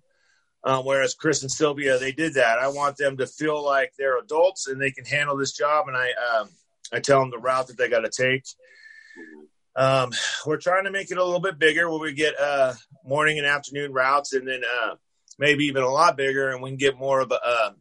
Um, 0.63 0.85
whereas 0.85 1.13
Chris 1.13 1.41
and 1.41 1.51
Sylvia, 1.51 1.97
they 1.97 2.11
did 2.11 2.33
that. 2.33 2.59
I 2.59 2.67
want 2.67 2.97
them 2.97 3.17
to 3.17 3.27
feel 3.27 3.63
like 3.63 3.93
they're 3.97 4.19
adults 4.19 4.67
and 4.67 4.81
they 4.81 4.91
can 4.91 5.05
handle 5.05 5.37
this 5.37 5.53
job. 5.53 5.87
And 5.87 5.95
I, 5.95 6.09
um, 6.09 6.49
I 6.91 6.99
tell 6.99 7.21
them 7.21 7.31
the 7.31 7.37
route 7.37 7.67
that 7.67 7.77
they 7.77 7.89
got 7.89 8.01
to 8.01 8.09
take. 8.09 8.43
Um, 9.75 10.11
we're 10.45 10.57
trying 10.57 10.85
to 10.85 10.91
make 10.91 11.11
it 11.11 11.17
a 11.17 11.23
little 11.23 11.39
bit 11.39 11.59
bigger 11.59 11.89
where 11.89 11.99
we 11.99 12.13
get 12.13 12.37
uh, 12.39 12.73
morning 13.05 13.37
and 13.37 13.47
afternoon 13.47 13.93
routes, 13.93 14.33
and 14.33 14.45
then 14.45 14.61
uh, 14.63 14.95
maybe 15.37 15.65
even 15.65 15.83
a 15.83 15.89
lot 15.89 16.17
bigger, 16.17 16.49
and 16.49 16.61
we 16.61 16.69
can 16.69 16.77
get 16.77 16.97
more 16.97 17.21
of 17.21 17.31
a, 17.31 17.39
uh, 17.41 17.71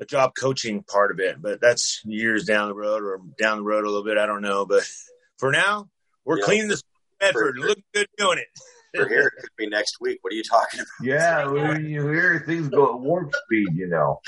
a 0.00 0.04
job 0.06 0.32
coaching 0.38 0.82
part 0.82 1.10
of 1.10 1.20
it. 1.20 1.42
But 1.42 1.60
that's 1.60 2.00
years 2.04 2.44
down 2.44 2.68
the 2.68 2.74
road, 2.74 3.02
or 3.02 3.20
down 3.38 3.58
the 3.58 3.64
road 3.64 3.84
a 3.84 3.88
little 3.88 4.04
bit. 4.04 4.16
I 4.16 4.24
don't 4.24 4.42
know. 4.42 4.64
But 4.64 4.88
for 5.38 5.52
now, 5.52 5.88
we're 6.24 6.38
yeah. 6.38 6.44
cleaning 6.44 6.68
this 6.68 6.82
Medford, 7.20 7.58
looking 7.58 7.84
good 7.92 8.06
doing 8.16 8.38
it. 8.38 8.46
For 8.96 9.08
here, 9.08 9.26
it 9.26 9.40
could 9.40 9.56
be 9.56 9.68
next 9.68 10.00
week. 10.00 10.18
What 10.22 10.32
are 10.32 10.36
you 10.36 10.42
talking 10.42 10.80
about? 10.80 11.06
Yeah, 11.06 11.46
when 11.46 11.84
you 11.84 12.08
hear 12.08 12.42
things 12.46 12.68
go 12.68 12.94
at 12.94 13.00
warp 13.00 13.32
speed, 13.44 13.68
you 13.74 13.88
know. 13.88 14.20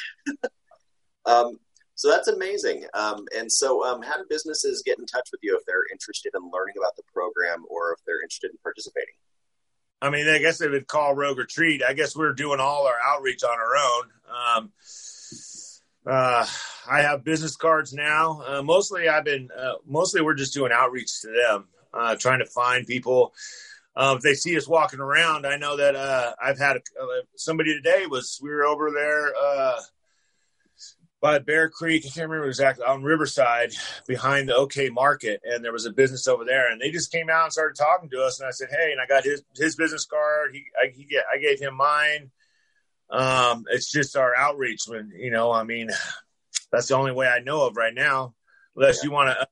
um, 1.26 1.58
so 1.94 2.08
that's 2.10 2.28
amazing. 2.28 2.84
Um, 2.94 3.26
and 3.36 3.50
so, 3.50 3.84
um, 3.84 4.02
how 4.02 4.16
do 4.16 4.24
businesses 4.28 4.82
get 4.86 4.98
in 4.98 5.06
touch 5.06 5.28
with 5.32 5.40
you 5.42 5.56
if 5.56 5.64
they're 5.66 5.84
interested 5.90 6.32
in 6.34 6.42
learning 6.52 6.76
about 6.78 6.94
the 6.96 7.02
program 7.12 7.64
or 7.68 7.92
if 7.92 7.98
they're 8.06 8.22
interested 8.22 8.50
in 8.52 8.58
participating? 8.62 9.14
I 10.00 10.10
mean, 10.10 10.28
I 10.28 10.38
guess 10.38 10.58
they 10.58 10.68
would 10.68 10.86
call 10.86 11.16
Rogue 11.16 11.38
Retreat. 11.38 11.82
I 11.82 11.92
guess 11.92 12.14
we're 12.14 12.34
doing 12.34 12.60
all 12.60 12.86
our 12.86 13.00
outreach 13.04 13.42
on 13.42 13.58
our 13.58 13.76
own. 13.76 14.04
Um, 14.30 14.72
uh, 16.06 16.46
I 16.88 17.02
have 17.02 17.24
business 17.24 17.56
cards 17.56 17.92
now. 17.92 18.42
Uh, 18.46 18.62
mostly, 18.62 19.08
I've 19.08 19.24
been 19.24 19.48
uh, 19.56 19.74
mostly 19.86 20.22
we're 20.22 20.34
just 20.34 20.54
doing 20.54 20.70
outreach 20.72 21.20
to 21.22 21.28
them, 21.28 21.68
uh, 21.92 22.16
trying 22.16 22.38
to 22.38 22.46
find 22.46 22.86
people. 22.86 23.34
Uh, 23.98 24.14
if 24.16 24.22
they 24.22 24.34
see 24.34 24.56
us 24.56 24.68
walking 24.68 25.00
around, 25.00 25.44
I 25.44 25.56
know 25.56 25.76
that 25.76 25.96
uh, 25.96 26.32
I've 26.40 26.58
had 26.58 26.76
a, 26.76 26.80
somebody 27.34 27.74
today 27.74 28.06
was 28.06 28.38
we 28.40 28.48
were 28.48 28.64
over 28.64 28.92
there 28.92 29.32
by 31.20 31.40
Bear 31.40 31.68
Creek. 31.68 32.04
I 32.06 32.10
can't 32.10 32.28
remember 32.28 32.46
exactly 32.46 32.84
on 32.84 33.02
Riverside 33.02 33.72
behind 34.06 34.48
the 34.48 34.54
OK 34.54 34.88
Market, 34.90 35.40
and 35.44 35.64
there 35.64 35.72
was 35.72 35.84
a 35.86 35.90
business 35.90 36.28
over 36.28 36.44
there, 36.44 36.70
and 36.70 36.80
they 36.80 36.92
just 36.92 37.10
came 37.10 37.28
out 37.28 37.44
and 37.44 37.52
started 37.52 37.76
talking 37.76 38.08
to 38.10 38.22
us, 38.22 38.38
and 38.38 38.46
I 38.46 38.52
said, 38.52 38.68
"Hey," 38.70 38.92
and 38.92 39.00
I 39.00 39.06
got 39.06 39.24
his 39.24 39.42
his 39.56 39.74
business 39.74 40.06
card. 40.06 40.54
He 40.54 40.64
I, 40.80 40.92
he 40.94 41.18
I 41.34 41.38
gave 41.38 41.60
him 41.60 41.74
mine. 41.74 42.30
Um, 43.10 43.64
it's 43.68 43.90
just 43.90 44.16
our 44.16 44.32
outreach. 44.36 44.82
When 44.86 45.12
you 45.16 45.32
know, 45.32 45.50
I 45.50 45.64
mean, 45.64 45.90
that's 46.70 46.86
the 46.86 46.96
only 46.96 47.12
way 47.12 47.26
I 47.26 47.40
know 47.40 47.66
of 47.66 47.76
right 47.76 47.94
now. 47.94 48.34
Unless 48.76 48.98
yeah. 48.98 49.08
you 49.08 49.10
want 49.10 49.30
to 49.30 49.48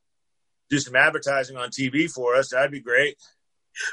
do 0.71 0.79
some 0.79 0.95
advertising 0.95 1.57
on 1.57 1.71
TV 1.71 2.09
for 2.09 2.37
us, 2.37 2.51
that'd 2.51 2.71
be 2.71 2.81
great. 2.81 3.17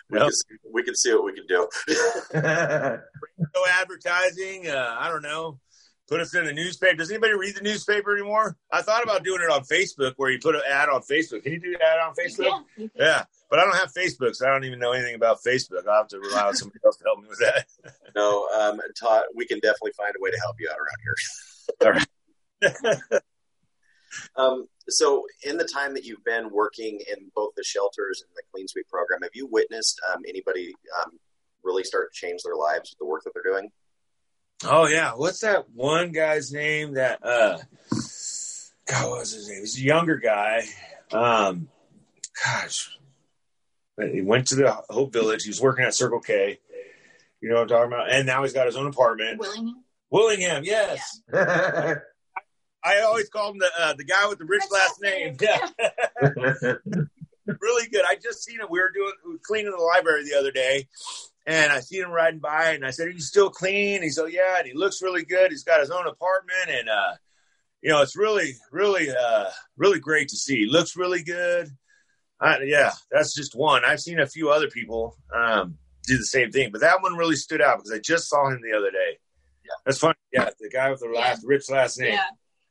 We, 0.10 0.20
can, 0.20 0.32
see, 0.32 0.56
we 0.74 0.84
can 0.84 0.96
see 0.96 1.14
what 1.14 1.26
we 1.26 1.34
can 1.34 1.48
do. 1.48 1.68
no 2.34 3.66
advertising. 3.70 4.68
Uh, 4.68 4.96
I 4.98 5.10
don't 5.10 5.24
know 5.24 5.60
put 6.08 6.22
us 6.22 6.36
in 6.36 6.46
the 6.46 6.54
newspaper. 6.54 6.96
Does 6.96 7.10
anybody 7.10 7.34
read 7.34 7.56
the 7.56 7.62
newspaper 7.62 8.14
anymore? 8.14 8.58
I 8.72 8.82
thought 8.82 9.04
about 9.04 9.24
doing 9.24 9.42
it 9.42 9.52
on 9.52 9.64
Facebook 9.64 10.14
where 10.18 10.30
you 10.30 10.40
put 10.40 10.56
an 10.56 10.62
ad 10.70 10.90
on 10.90 11.02
Facebook. 11.02 11.44
Can 11.44 11.54
you 11.54 11.60
do 11.60 11.76
that 11.80 12.00
on 12.00 12.14
Facebook? 12.14 12.64
Yeah. 12.78 12.88
yeah. 12.96 13.24
But 13.50 13.60
I 13.60 13.66
don't 13.66 13.76
have 13.76 13.92
Facebook, 13.94 14.36
so 14.36 14.48
I 14.48 14.52
don't 14.52 14.66
even 14.66 14.80
know 14.80 14.92
anything 14.92 15.16
about 15.16 15.40
Facebook. 15.46 15.88
I'll 15.88 15.98
have 15.98 16.08
to 16.10 16.20
rely 16.20 16.48
on 16.48 16.56
somebody 16.56 16.80
else 16.86 16.98
to 16.98 17.04
help 17.04 17.20
me 17.20 17.30
with 17.30 17.40
that. 17.40 17.66
no, 18.16 18.48
um, 18.50 18.80
Todd, 19.00 19.24
we 19.36 19.46
can 19.46 19.60
definitely 19.60 19.94
find 19.98 20.14
a 20.16 20.22
way 20.22 20.32
to 20.32 20.38
help 20.40 20.56
you 20.60 20.70
out 20.70 20.78
around 20.78 20.98
here. 21.92 22.04
All 22.62 23.12
right. 23.12 23.22
um, 24.36 24.68
so, 24.90 25.26
in 25.44 25.58
the 25.58 25.68
time 25.68 25.94
that 25.94 26.04
you've 26.04 26.24
been 26.24 26.50
working 26.52 27.00
in 27.10 27.32
both 27.36 27.54
the 27.56 27.64
shelters 27.64 28.24
and 28.26 28.36
the 28.36 28.44
Clean 28.54 28.68
Sweep 28.68 28.88
program, 28.90 29.22
have 29.22 29.32
you 29.34 29.48
witnessed 29.48 30.02
um, 30.14 30.24
anybody 30.28 30.74
um, 31.02 31.12
really 31.64 31.84
start 31.84 32.14
to 32.14 32.20
change 32.20 32.42
their 32.44 32.56
lives 32.56 32.92
with 32.92 33.00
the 33.00 33.06
work 33.06 33.24
that 33.24 33.32
they're 33.34 33.44
doing? 33.44 33.72
Oh 34.66 34.88
yeah, 34.88 35.12
what's 35.12 35.40
that 35.40 35.70
one 35.70 36.12
guy's 36.12 36.52
name? 36.52 36.94
That 36.94 37.26
uh, 37.26 37.58
God, 38.88 39.10
what 39.10 39.20
was 39.20 39.34
his 39.34 39.50
name? 39.50 39.60
He's 39.60 39.78
a 39.78 39.82
younger 39.82 40.18
guy. 40.18 40.64
Um, 41.12 41.70
gosh, 42.44 42.98
he 44.12 44.22
went 44.22 44.48
to 44.48 44.56
the 44.56 44.72
Hope 44.90 45.14
Village. 45.14 45.44
He 45.44 45.50
was 45.50 45.62
working 45.62 45.86
at 45.86 45.94
Circle 45.94 46.22
K. 46.22 46.60
You 47.42 47.50
know 47.50 47.56
what 47.56 47.62
I'm 47.64 47.68
talking 47.68 47.94
about? 47.94 48.12
And 48.12 48.26
now 48.26 48.44
he's 48.44 48.54
got 48.54 48.68
his 48.68 48.78
own 48.78 48.88
apartment. 48.88 49.40
Willingham. 49.40 49.84
Willingham, 50.10 50.64
yes. 50.64 51.22
Yeah. 51.34 51.96
I 52.84 53.02
always 53.02 53.30
called 53.30 53.56
him 53.56 53.60
the 53.60 53.70
uh, 53.80 53.94
the 53.94 54.04
guy 54.04 54.28
with 54.28 54.40
the 54.40 54.46
rich 54.46 54.64
last 54.72 55.02
name. 55.02 55.38
Yeah. 55.40 55.70
really 57.60 57.88
good. 57.90 58.04
I 58.08 58.16
just 58.16 58.44
seen 58.44 58.60
him. 58.60 58.68
We 58.70 58.80
were 58.80 58.92
doing 58.94 59.14
we 59.26 59.34
were 59.34 59.40
cleaning 59.42 59.72
the 59.72 59.84
library 59.84 60.24
the 60.26 60.38
other 60.38 60.52
day, 60.52 60.88
and 61.46 61.72
I 61.72 61.80
seen 61.80 62.04
him 62.04 62.12
riding 62.12 62.40
by, 62.40 62.72
and 62.72 62.86
I 62.86 62.92
said, 62.92 63.08
"Are 63.08 63.12
you 63.12 63.20
still 63.20 63.50
clean?" 63.50 64.02
He 64.02 64.10
said, 64.10 64.26
"Yeah," 64.32 64.58
and 64.58 64.68
he 64.68 64.74
looks 64.74 65.02
really 65.02 65.24
good. 65.24 65.52
He's 65.52 65.64
got 65.64 65.80
his 65.80 65.92
own 65.92 66.08
apartment, 66.08 66.70
and 66.70 66.90
uh, 66.90 67.14
you 67.84 67.90
know, 67.90 68.02
it's 68.02 68.16
really, 68.16 68.56
really, 68.72 69.10
uh, 69.10 69.46
really 69.76 70.00
great 70.00 70.30
to 70.30 70.38
see. 70.38 70.60
He 70.60 70.66
looks 70.66 70.96
really 70.96 71.22
good. 71.22 71.70
I, 72.40 72.62
yeah, 72.64 72.92
that's 73.12 73.36
just 73.36 73.56
one. 73.56 73.84
I've 73.86 74.00
seen 74.00 74.20
a 74.20 74.26
few 74.26 74.50
other 74.50 74.70
people 74.70 75.18
um, 75.36 75.78
do 76.08 76.18
the 76.18 76.26
same 76.26 76.52
thing, 76.52 76.72
but 76.72 76.82
that 76.82 77.02
one 77.02 77.16
really 77.16 77.36
stood 77.36 77.62
out 77.62 77.78
because 77.78 77.92
I 77.92 78.00
just 78.00 78.30
saw 78.30 78.48
him 78.48 78.62
the 78.62 78.78
other 78.78 78.90
day. 78.90 79.20
Yeah, 79.66 79.76
that's 79.86 80.00
funny. 80.00 80.16
Yeah, 80.32 80.50
the 80.60 80.70
guy 80.70 80.90
with 80.92 81.02
the 81.02 81.08
last 81.08 81.44
rich 81.46 81.70
last 81.70 82.00
name. 82.00 82.14
Yeah. 82.14 82.24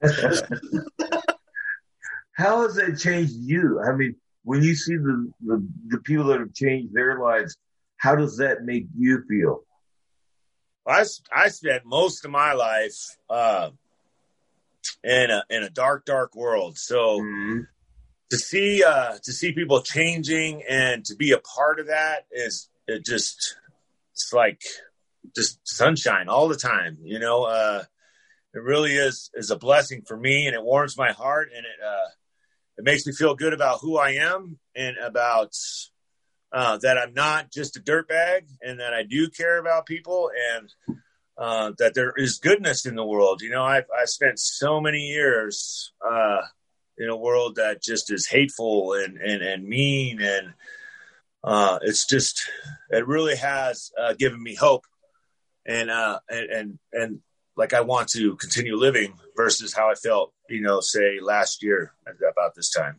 How 2.33 2.63
has 2.63 2.75
that 2.77 2.99
changed 2.99 3.35
you? 3.35 3.81
I 3.81 3.93
mean, 3.95 4.17
when 4.45 4.63
you 4.63 4.75
see 4.75 4.97
the, 4.97 5.33
the, 5.45 5.69
the 5.89 5.99
people 5.99 6.25
that 6.27 6.41
have 6.41 6.55
changed 6.55 6.93
their 6.95 7.21
lives, 7.21 7.57
how 7.99 8.17
does 8.17 8.39
that 8.39 8.65
make 8.65 8.87
you 8.99 9.23
feel? 9.29 9.63
I, 10.87 11.05
I 11.33 11.49
spent 11.49 11.85
most 11.85 12.25
of 12.25 12.31
my 12.33 12.53
life 12.53 12.97
uh, 13.31 13.71
in 15.05 15.31
a 15.31 15.45
in 15.51 15.63
a 15.63 15.71
dark, 15.71 16.05
dark 16.05 16.35
world. 16.35 16.79
So 16.79 17.21
Mm-hmm. 17.21 17.61
to 18.31 18.37
see 18.37 18.83
uh, 18.83 19.19
to 19.23 19.33
see 19.33 19.53
people 19.53 19.83
changing 19.83 20.65
and 20.69 21.05
to 21.05 21.15
be 21.15 21.31
a 21.33 21.39
part 21.39 21.79
of 21.79 21.87
that 21.87 22.27
is 22.33 22.69
it 22.89 23.05
just 23.05 23.57
it's 24.13 24.33
like 24.33 24.61
just 25.37 25.61
sunshine 25.65 26.29
all 26.29 26.49
the 26.49 26.57
time. 26.57 26.99
You 27.05 27.21
know, 27.21 27.45
uh, 27.45 27.85
it 28.55 28.63
really 28.63 28.93
is 28.93 29.31
is 29.35 29.51
a 29.51 29.57
blessing 29.57 30.03
for 30.07 30.17
me, 30.17 30.47
and 30.47 30.55
it 30.55 30.63
warms 30.63 30.97
my 30.97 31.13
heart, 31.13 31.51
and 31.55 31.65
it 31.65 31.85
uh, 31.85 32.09
it 32.79 32.85
makes 32.85 33.07
me 33.07 33.13
feel 33.13 33.35
good 33.35 33.53
about 33.53 33.81
who 33.81 33.97
I 33.97 34.11
am 34.13 34.59
and 34.75 34.97
about 34.99 35.55
uh, 36.53 36.79
that 36.79 36.99
I'm 36.99 37.15
not 37.15 37.51
just 37.51 37.77
a 37.77 37.81
dirtbag, 37.81 38.43
and 38.61 38.81
that 38.81 38.93
I 38.93 39.03
do 39.05 39.31
care 39.31 39.59
about 39.59 39.87
people, 39.87 40.31
and 40.55 40.99
uh, 41.39 41.73
that 41.79 41.95
there 41.95 42.13
is 42.17 42.39
goodness 42.39 42.85
in 42.85 42.95
the 42.95 43.07
world. 43.07 43.41
You 43.41 43.51
know, 43.51 43.65
I've 43.65 43.87
I 43.99 44.05
spent 44.05 44.39
so 44.39 44.81
many 44.81 44.99
years 44.99 45.93
uh, 46.07 46.43
in 46.99 47.09
a 47.09 47.17
world 47.17 47.57
that 47.57 47.83
just 47.83 48.13
is 48.13 48.29
hateful 48.29 48.95
and 48.95 49.17
and, 49.17 49.43
and 49.43 49.67
mean, 49.67 50.21
and 50.21 50.53
uh, 51.43 51.79
it's 51.83 52.07
just 52.07 52.49
it 52.91 53.07
really 53.07 53.37
has 53.37 53.91
uh, 53.99 54.13
given 54.19 54.43
me 54.43 54.55
hope, 54.55 54.85
and 55.67 55.91
uh, 55.91 56.21
and 56.29 56.51
and 56.51 56.79
and 56.93 57.21
like 57.57 57.75
I 57.75 57.81
want 57.81 58.09
to 58.11 58.37
continue 58.37 58.77
living 58.77 59.15
versus 59.37 59.75
how 59.75 59.91
I 59.91 59.95
felt, 59.95 60.33
you 60.49 60.63
know, 60.63 60.81
say 60.81 61.19
last 61.21 61.63
year 61.63 61.93
about 62.07 62.55
this 62.55 62.71
time. 62.71 62.97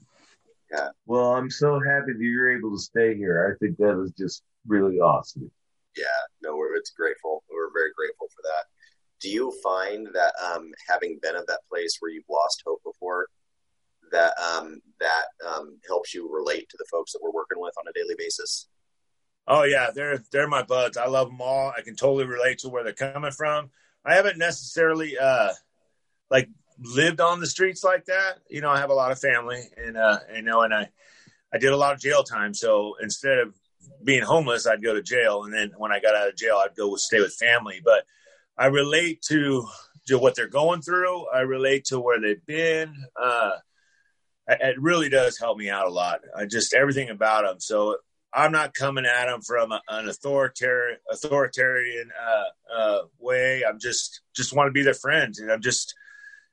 Yeah. 0.72 0.90
Well, 1.06 1.34
I'm 1.34 1.50
so 1.50 1.80
happy 1.80 2.14
that 2.14 2.20
you're 2.20 2.58
able 2.58 2.72
to 2.72 2.80
stay 2.80 3.16
here. 3.16 3.54
I 3.54 3.58
think 3.64 3.78
that 3.78 4.02
is 4.02 4.12
just 4.18 4.44
really 4.68 5.00
awesome. 5.00 5.52
Yeah, 5.96 6.06
no, 6.42 6.56
we're 6.56 6.76
it's 6.76 6.92
grateful. 6.92 7.44
We're 7.50 7.72
very 7.72 7.92
grateful 7.96 8.28
for 8.36 8.42
that. 8.44 8.66
Do 9.22 9.30
you 9.30 9.54
find 9.64 10.08
that 10.14 10.34
um, 10.44 10.72
having 10.90 11.20
been 11.22 11.36
at 11.36 11.48
that 11.48 11.62
place 11.70 11.98
where 12.00 12.12
you've 12.12 12.24
lost 12.30 12.64
hope 12.66 12.82
before, 12.84 13.28
that 14.12 14.34
um, 14.40 14.82
that 15.00 15.26
um, 15.48 15.78
helps 15.88 16.14
you 16.14 16.34
relate 16.34 16.68
to 16.70 16.78
the 16.78 16.86
folks 16.92 17.14
that 17.14 17.20
we're 17.22 17.32
working 17.32 17.60
with 17.60 17.74
on 17.78 17.88
a 17.88 17.94
daily 17.94 18.16
basis? 18.18 18.68
Oh 19.48 19.64
yeah, 19.64 19.92
they're 19.94 20.24
they're 20.32 20.48
my 20.48 20.64
buds. 20.64 20.98
I 20.98 21.06
love 21.06 21.28
them 21.28 21.42
all. 21.42 21.72
I 21.78 21.82
can 21.82 21.96
totally 21.96 22.26
relate 22.26 22.60
to 22.60 22.70
where 22.70 22.84
they're 22.84 22.94
coming 22.94 23.32
from. 23.32 23.70
I 24.06 24.16
haven't 24.16 24.38
necessarily 24.38 25.18
uh 25.18 25.54
like 26.30 26.50
lived 26.80 27.22
on 27.22 27.40
the 27.40 27.48
streets 27.48 27.84
like 27.84 28.06
that. 28.06 28.40
You 28.50 28.62
know, 28.62 28.70
I 28.70 28.80
have 28.80 28.90
a 28.90 28.96
lot 28.96 29.12
of 29.12 29.20
family 29.20 29.62
and 29.78 29.98
uh 29.98 30.20
you 30.36 30.42
know 30.42 30.62
and 30.62 30.74
I 30.74 30.90
I 31.54 31.58
did 31.58 31.72
a 31.72 31.78
lot 31.78 31.94
of 31.94 32.00
jail 32.00 32.24
time. 32.24 32.54
So 32.54 32.96
instead 33.02 33.40
of 33.40 33.56
being 34.04 34.24
homeless, 34.24 34.68
I'd 34.68 34.84
go 34.84 34.94
to 34.94 35.02
jail 35.02 35.44
and 35.44 35.54
then 35.54 35.72
when 35.78 35.92
I 35.92 36.00
got 36.00 36.16
out 36.16 36.30
of 36.30 36.36
jail, 36.36 36.60
I'd 36.64 36.76
go 36.76 36.96
stay 36.96 37.20
with 37.20 37.36
family. 37.36 37.82
But 37.84 38.06
I 38.58 38.68
relate 38.68 39.22
to 39.30 39.68
to 40.08 40.18
what 40.18 40.36
they're 40.36 40.48
going 40.48 40.82
through. 40.82 41.28
I 41.30 41.42
relate 41.42 41.86
to 41.86 42.00
where 42.00 42.20
they've 42.20 42.46
been. 42.46 42.94
Uh 43.22 43.52
it 44.48 44.76
really 44.82 45.08
does 45.08 45.38
help 45.40 45.58
me 45.58 45.70
out 45.70 45.88
a 45.88 45.90
lot. 45.90 46.20
I 46.36 46.46
just 46.46 46.74
everything 46.74 47.10
about 47.10 47.46
them. 47.46 47.60
So 47.60 47.98
I'm 48.34 48.52
not 48.52 48.74
coming 48.74 49.06
at 49.06 49.28
them 49.28 49.42
from 49.42 49.72
a, 49.72 49.82
an 49.90 50.08
authoritarian 50.08 50.98
authoritarian 51.12 52.10
uh, 52.20 52.76
uh, 52.76 53.00
way. 53.20 53.64
I'm 53.68 53.80
just 53.80 54.22
just 54.36 54.56
want 54.56 54.68
to 54.68 54.72
be 54.72 54.84
their 54.84 54.94
friend, 54.94 55.34
and 55.38 55.52
I'm 55.52 55.62
just 55.62 55.94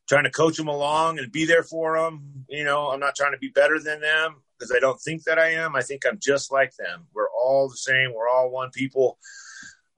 trying 0.09 0.25
to 0.25 0.31
coach 0.31 0.57
them 0.57 0.69
along 0.69 1.19
and 1.19 1.33
be 1.33 1.47
there 1.47 1.63
for 1.63 1.99
them. 1.99 2.45
You 2.49 2.65
know, 2.65 2.89
I'm 2.91 3.01
not 3.01 3.15
trying 3.15 3.33
to 3.33 3.39
be 3.39 3.49
better 3.49 3.79
than 3.79 4.01
them 4.01 4.43
because 4.59 4.73
I 4.75 4.81
don't 4.81 5.01
think 5.01 5.25
that 5.25 5.39
I 5.39 5.53
am. 5.53 5.75
I 5.75 5.83
think 5.83 6.03
I'm 6.07 6.19
just 6.21 6.53
like 6.53 6.75
them. 6.77 7.07
We're 7.15 7.31
all 7.31 7.69
the 7.69 7.77
same. 7.77 8.13
We're 8.15 8.29
all 8.29 8.51
one 8.51 8.71
people. 8.71 9.19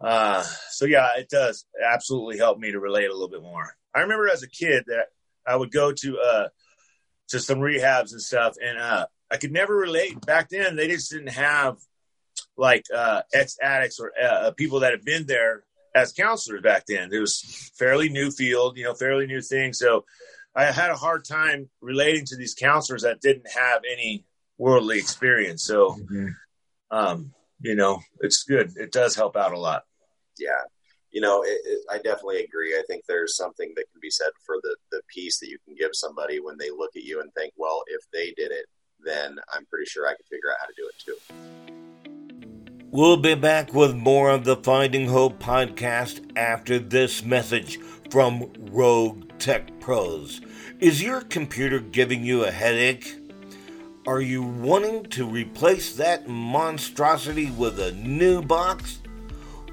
Uh, 0.00 0.42
so 0.70 0.84
yeah, 0.84 1.08
it 1.16 1.28
does 1.28 1.64
absolutely 1.84 2.36
help 2.36 2.58
me 2.58 2.72
to 2.72 2.80
relate 2.80 3.08
a 3.08 3.12
little 3.12 3.28
bit 3.28 3.42
more. 3.42 3.76
I 3.94 4.00
remember 4.00 4.28
as 4.28 4.42
a 4.42 4.48
kid 4.48 4.84
that 4.86 5.06
I 5.46 5.56
would 5.56 5.72
go 5.72 5.92
to 5.92 6.18
uh, 6.18 6.48
to 7.28 7.40
some 7.40 7.58
rehabs 7.58 8.12
and 8.12 8.20
stuff, 8.20 8.54
and 8.62 8.78
uh, 8.78 9.06
I 9.32 9.38
could 9.38 9.52
never 9.52 9.74
relate. 9.74 10.20
Back 10.26 10.50
then, 10.50 10.76
they 10.76 10.88
just 10.88 11.10
didn't 11.10 11.32
have 11.32 11.78
like 12.56 12.84
uh, 12.94 13.22
ex 13.32 13.56
addicts 13.62 13.98
or 13.98 14.12
uh, 14.22 14.50
people 14.52 14.80
that 14.80 14.92
had 14.92 15.04
been 15.04 15.26
there 15.26 15.64
as 15.94 16.12
counselors 16.12 16.60
back 16.60 16.84
then. 16.86 17.10
It 17.12 17.18
was 17.18 17.70
fairly 17.78 18.10
new 18.10 18.30
field, 18.30 18.76
you 18.76 18.84
know, 18.84 18.94
fairly 18.94 19.26
new 19.26 19.40
thing. 19.40 19.72
So 19.72 20.04
I 20.54 20.64
had 20.64 20.90
a 20.90 20.96
hard 20.96 21.24
time 21.24 21.70
relating 21.80 22.26
to 22.26 22.36
these 22.36 22.54
counselors 22.54 23.02
that 23.02 23.22
didn't 23.22 23.48
have 23.48 23.82
any 23.90 24.26
worldly 24.58 24.98
experience. 24.98 25.64
So, 25.64 25.96
um, 26.90 27.32
you 27.60 27.74
know, 27.74 28.00
it's 28.20 28.42
good. 28.42 28.72
It 28.76 28.92
does 28.92 29.16
help 29.16 29.36
out 29.36 29.52
a 29.52 29.58
lot. 29.58 29.84
Yeah, 30.38 30.60
you 31.10 31.20
know, 31.20 31.42
it, 31.42 31.58
it, 31.64 31.78
I 31.90 31.96
definitely 31.96 32.42
agree. 32.42 32.74
I 32.74 32.82
think 32.86 33.04
there's 33.06 33.36
something 33.36 33.72
that 33.76 33.84
can 33.92 34.00
be 34.00 34.10
said 34.10 34.30
for 34.44 34.56
the 34.62 34.76
the 34.90 35.00
peace 35.08 35.38
that 35.40 35.48
you 35.48 35.58
can 35.64 35.74
give 35.74 35.90
somebody 35.92 36.40
when 36.40 36.56
they 36.58 36.70
look 36.70 36.96
at 36.96 37.04
you 37.04 37.20
and 37.20 37.32
think, 37.32 37.52
well, 37.56 37.82
if 37.86 38.02
they 38.12 38.32
did 38.36 38.50
it, 38.50 38.66
then 39.04 39.38
I'm 39.52 39.66
pretty 39.66 39.86
sure 39.86 40.06
I 40.06 40.14
could 40.14 40.26
figure 40.26 40.50
out 40.50 40.56
how 40.60 40.66
to 40.66 40.74
do 40.76 40.88
it 40.88 40.98
too. 40.98 41.16
We'll 42.90 43.16
be 43.16 43.34
back 43.34 43.72
with 43.72 43.94
more 43.94 44.30
of 44.30 44.44
the 44.44 44.56
Finding 44.56 45.08
Hope 45.08 45.38
podcast 45.38 46.36
after 46.36 46.78
this 46.78 47.24
message 47.24 47.78
from 48.10 48.52
Rogue 48.70 49.30
Tech 49.38 49.80
Pros. 49.80 50.42
Is 50.78 51.02
your 51.02 51.22
computer 51.22 51.80
giving 51.80 52.22
you 52.22 52.44
a 52.44 52.50
headache? 52.50 53.16
Are 54.06 54.20
you 54.20 54.42
wanting 54.42 55.04
to 55.04 55.24
replace 55.24 55.94
that 55.94 56.28
monstrosity 56.28 57.50
with 57.50 57.80
a 57.80 57.92
new 57.92 58.42
box? 58.42 58.98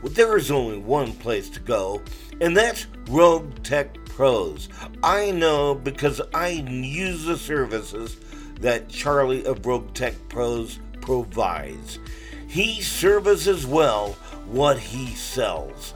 Well, 0.02 0.14
there 0.14 0.38
is 0.38 0.50
only 0.50 0.78
one 0.78 1.12
place 1.14 1.50
to 1.50 1.60
go, 1.60 2.02
and 2.40 2.56
that's 2.56 2.88
Rogue 3.10 3.64
Tech 3.64 3.94
Pros. 4.06 4.70
I 5.04 5.32
know 5.32 5.76
because 5.76 6.22
I 6.34 6.50
use 6.50 7.26
the 7.26 7.38
services 7.38 8.16
that 8.60 8.89
Charlie 8.89 9.46
of 9.46 9.66
Rogue 9.66 9.94
Tech 9.94 10.13
Pros 10.30 10.80
provides. 11.01 12.00
He 12.48 12.82
services 12.82 13.66
well 13.66 14.13
what 14.48 14.80
he 14.80 15.08
sells. 15.16 15.94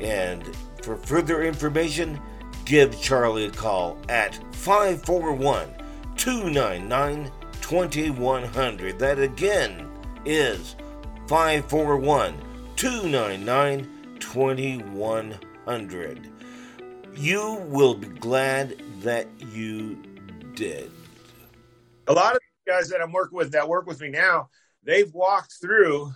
And 0.00 0.44
for 0.82 0.96
further 0.96 1.42
information, 1.42 2.20
give 2.64 3.00
Charlie 3.00 3.46
a 3.46 3.50
call 3.50 3.98
at 4.08 4.34
541 4.54 5.68
299 6.16 7.30
2100. 7.60 8.98
That 8.98 9.18
again 9.18 9.88
is 10.24 10.76
541 11.28 12.34
299 12.76 13.88
2100. 14.20 16.30
You 17.14 17.54
will 17.68 17.94
be 17.94 18.08
glad 18.08 18.76
that 19.00 19.28
you 19.50 20.02
did. 20.54 20.90
A 22.08 22.12
lot 22.12 22.34
of 22.34 22.40
guys 22.66 22.88
that 22.90 23.00
I'm 23.00 23.12
working 23.12 23.36
with 23.36 23.52
that 23.52 23.68
work 23.68 23.86
with 23.86 24.00
me 24.00 24.08
now, 24.08 24.48
they've 24.82 25.12
walked 25.12 25.54
through 25.60 26.12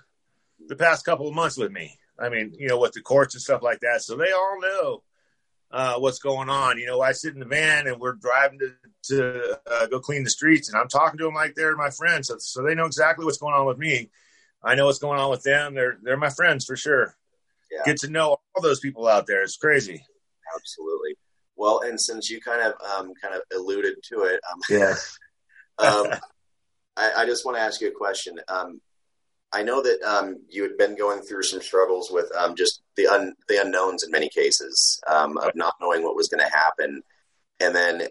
the 0.69 0.77
past 0.77 1.05
couple 1.05 1.29
of 1.29 1.35
months 1.35 1.57
with 1.57 1.73
me. 1.73 1.97
I 2.19 2.29
mean, 2.29 2.53
you 2.59 2.69
know, 2.69 2.79
with 2.79 2.93
the 2.93 3.01
courts 3.01 3.35
and 3.35 3.43
stuff 3.43 3.63
like 3.63 3.81
that. 3.81 4.03
So 4.03 4.17
they 4.17 4.33
all 4.33 4.61
know 4.61 5.03
uh, 5.71 5.95
what's 5.95 6.19
going 6.19 6.49
on. 6.49 6.79
You 6.79 6.87
know, 6.87 7.01
I 7.01 7.13
sit 7.13 7.35
in 7.35 7.41
the 7.41 7.47
van 7.47 7.87
and 7.87 8.01
we're 8.01 8.15
driving 8.15 8.59
to, 8.59 8.75
to 9.05 9.61
uh, 9.71 9.87
go 9.87 10.01
clean 10.01 10.25
the 10.25 10.31
streets, 10.31 10.69
and 10.69 10.79
I'm 10.79 10.89
talking 10.89 11.19
to 11.19 11.25
them 11.25 11.35
like 11.35 11.55
they're 11.55 11.77
my 11.77 11.91
friends. 11.91 12.29
So, 12.29 12.37
so 12.39 12.63
they 12.63 12.75
know 12.75 12.87
exactly 12.87 13.25
what's 13.25 13.39
going 13.39 13.55
on 13.55 13.67
with 13.67 13.79
me. 13.79 14.11
I 14.63 14.75
know 14.75 14.87
what's 14.87 14.99
going 14.99 15.19
on 15.19 15.31
with 15.31 15.43
them. 15.43 15.75
They're 15.75 15.99
they're 16.03 16.17
my 16.17 16.29
friends 16.31 16.65
for 16.67 16.77
sure. 16.77 17.17
Yeah. 17.71 17.83
Get 17.87 17.99
to 17.99 18.11
know 18.11 18.37
all 18.55 18.63
those 18.63 18.81
people 18.81 19.07
out 19.07 19.27
there. 19.27 19.43
It's 19.43 19.57
crazy. 19.57 20.05
Absolutely. 20.55 21.17
Well, 21.57 21.81
and 21.81 22.01
since 22.01 22.29
you 22.29 22.41
kind 22.41 22.61
of 22.63 22.75
um, 22.91 23.13
kind 23.23 23.35
of 23.35 23.43
alluded 23.57 23.95
to 24.05 24.23
it, 24.23 24.41
um, 24.53 24.61
Yes. 24.69 25.19
um, 25.81 26.07
I, 26.97 27.13
I 27.19 27.27
just 27.27 27.45
want 27.45 27.57
to 27.57 27.63
ask 27.63 27.81
you 27.81 27.89
a 27.89 27.93
question. 27.93 28.39
Um, 28.49 28.81
I 29.53 29.63
know 29.63 29.83
that 29.83 30.01
um, 30.03 30.37
you 30.49 30.63
had 30.63 30.77
been 30.79 30.97
going 30.97 31.23
through 31.23 31.43
some 31.43 31.61
struggles 31.61 32.11
with 32.11 32.31
um, 32.37 32.55
just 32.55 32.83
the 32.97 33.09
un- 33.09 33.35
the 33.49 33.61
unknowns 33.61 34.05
in 34.05 34.11
many 34.11 34.29
cases 34.29 35.01
um, 35.09 35.37
of 35.39 35.53
not 35.55 35.75
knowing 35.81 36.03
what 36.03 36.15
was 36.15 36.29
going 36.29 36.45
to 36.45 36.57
happen, 36.57 37.03
and 37.59 37.75
then 37.75 38.03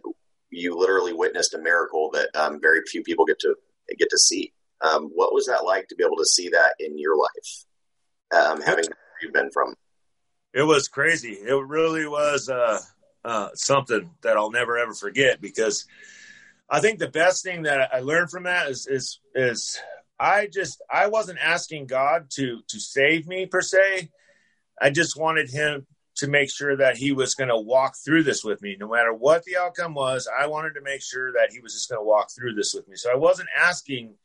you 0.49 0.77
literally 0.77 1.13
witnessed 1.13 1.53
a 1.53 1.59
miracle 1.59 2.09
that 2.13 2.29
um, 2.35 2.59
very 2.59 2.81
few 2.88 3.03
people 3.03 3.25
get 3.25 3.39
to 3.39 3.55
get 3.97 4.09
to 4.09 4.17
see. 4.17 4.51
Um, 4.81 5.11
what 5.13 5.33
was 5.33 5.45
that 5.47 5.65
like 5.65 5.88
to 5.89 5.95
be 5.95 6.03
able 6.03 6.17
to 6.17 6.25
see 6.25 6.49
that 6.49 6.73
in 6.79 6.97
your 6.97 7.17
life, 7.17 7.65
um, 8.35 8.61
having 8.61 8.85
you've 9.21 9.33
been 9.33 9.51
from? 9.51 9.75
It 10.53 10.63
was 10.63 10.88
crazy. 10.88 11.33
It 11.33 11.53
really 11.53 12.07
was 12.07 12.49
uh, 12.49 12.79
uh, 13.23 13.49
something 13.53 14.09
that 14.23 14.35
I'll 14.35 14.51
never 14.51 14.77
ever 14.77 14.93
forget 14.93 15.39
because 15.39 15.85
I 16.71 16.79
think 16.81 16.99
the 16.99 17.09
best 17.09 17.43
thing 17.43 17.63
that 17.63 17.89
I 17.93 17.99
learned 17.99 18.29
from 18.29 18.43
that 18.43 18.69
is 18.69 18.88
is 18.88 19.19
is 19.33 19.79
I 20.19 20.47
just 20.47 20.81
I 20.91 21.07
wasn't 21.07 21.39
asking 21.39 21.88
God 21.88 22.29
to 22.35 22.61
to 22.67 22.79
save 22.79 23.27
me 23.27 23.45
per 23.47 23.61
se. 23.61 24.09
I 24.81 24.89
just 24.91 25.17
wanted 25.17 25.49
him 25.49 25.88
to 26.17 26.27
make 26.27 26.51
sure 26.51 26.75
that 26.77 26.97
he 26.97 27.11
was 27.13 27.33
going 27.33 27.49
to 27.49 27.57
walk 27.57 27.95
through 28.03 28.23
this 28.23 28.43
with 28.43 28.61
me 28.61 28.75
no 28.79 28.89
matter 28.89 29.13
what 29.13 29.43
the 29.45 29.57
outcome 29.57 29.93
was. 29.93 30.27
I 30.27 30.47
wanted 30.47 30.73
to 30.73 30.81
make 30.81 31.01
sure 31.01 31.31
that 31.33 31.49
he 31.51 31.59
was 31.61 31.73
just 31.73 31.89
going 31.89 31.99
to 32.01 32.05
walk 32.05 32.27
through 32.35 32.55
this 32.55 32.73
with 32.75 32.88
me. 32.88 32.95
So 32.97 33.11
I 33.11 33.15
wasn't 33.15 33.49
asking 33.57 34.15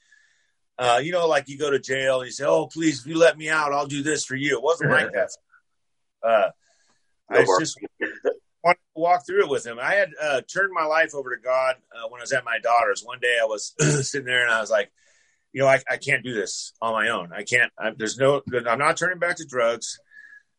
Uh, 0.76 1.00
you 1.00 1.12
know, 1.12 1.28
like 1.28 1.48
you 1.48 1.56
go 1.56 1.70
to 1.70 1.78
jail 1.78 2.18
and 2.18 2.26
you 2.26 2.32
say, 2.32 2.44
"Oh, 2.44 2.66
please, 2.66 2.98
if 3.00 3.06
you 3.06 3.16
let 3.16 3.38
me 3.38 3.48
out, 3.48 3.72
I'll 3.72 3.86
do 3.86 4.02
this 4.02 4.24
for 4.24 4.34
you." 4.34 4.56
It 4.56 4.62
wasn't 4.62 4.90
like 4.90 5.12
that. 5.18 5.30
Uh, 6.20 6.50
No 7.30 7.38
I 7.38 7.44
just 7.60 7.78
walk 8.94 9.26
through 9.26 9.44
it 9.44 9.50
with 9.50 9.66
him. 9.66 9.78
I 9.80 9.94
had 9.94 10.10
uh, 10.20 10.40
turned 10.42 10.72
my 10.72 10.84
life 10.84 11.14
over 11.14 11.34
to 11.34 11.42
God 11.42 11.76
uh, 11.92 12.08
when 12.08 12.20
I 12.20 12.22
was 12.22 12.32
at 12.32 12.44
my 12.44 12.58
daughter's. 12.58 13.02
One 13.04 13.20
day, 13.20 13.36
I 13.40 13.46
was 13.46 13.74
sitting 14.08 14.26
there 14.26 14.44
and 14.44 14.52
I 14.52 14.60
was 14.60 14.70
like, 14.70 14.92
"You 15.52 15.62
know, 15.62 15.68
I, 15.68 15.80
I 15.90 15.96
can't 15.96 16.24
do 16.24 16.34
this 16.34 16.72
on 16.80 16.92
my 16.92 17.08
own. 17.08 17.32
I 17.32 17.42
can't. 17.42 17.72
I, 17.78 17.90
there's 17.96 18.18
no. 18.18 18.42
I'm 18.68 18.78
not 18.78 18.96
turning 18.96 19.18
back 19.18 19.36
to 19.36 19.46
drugs." 19.46 19.98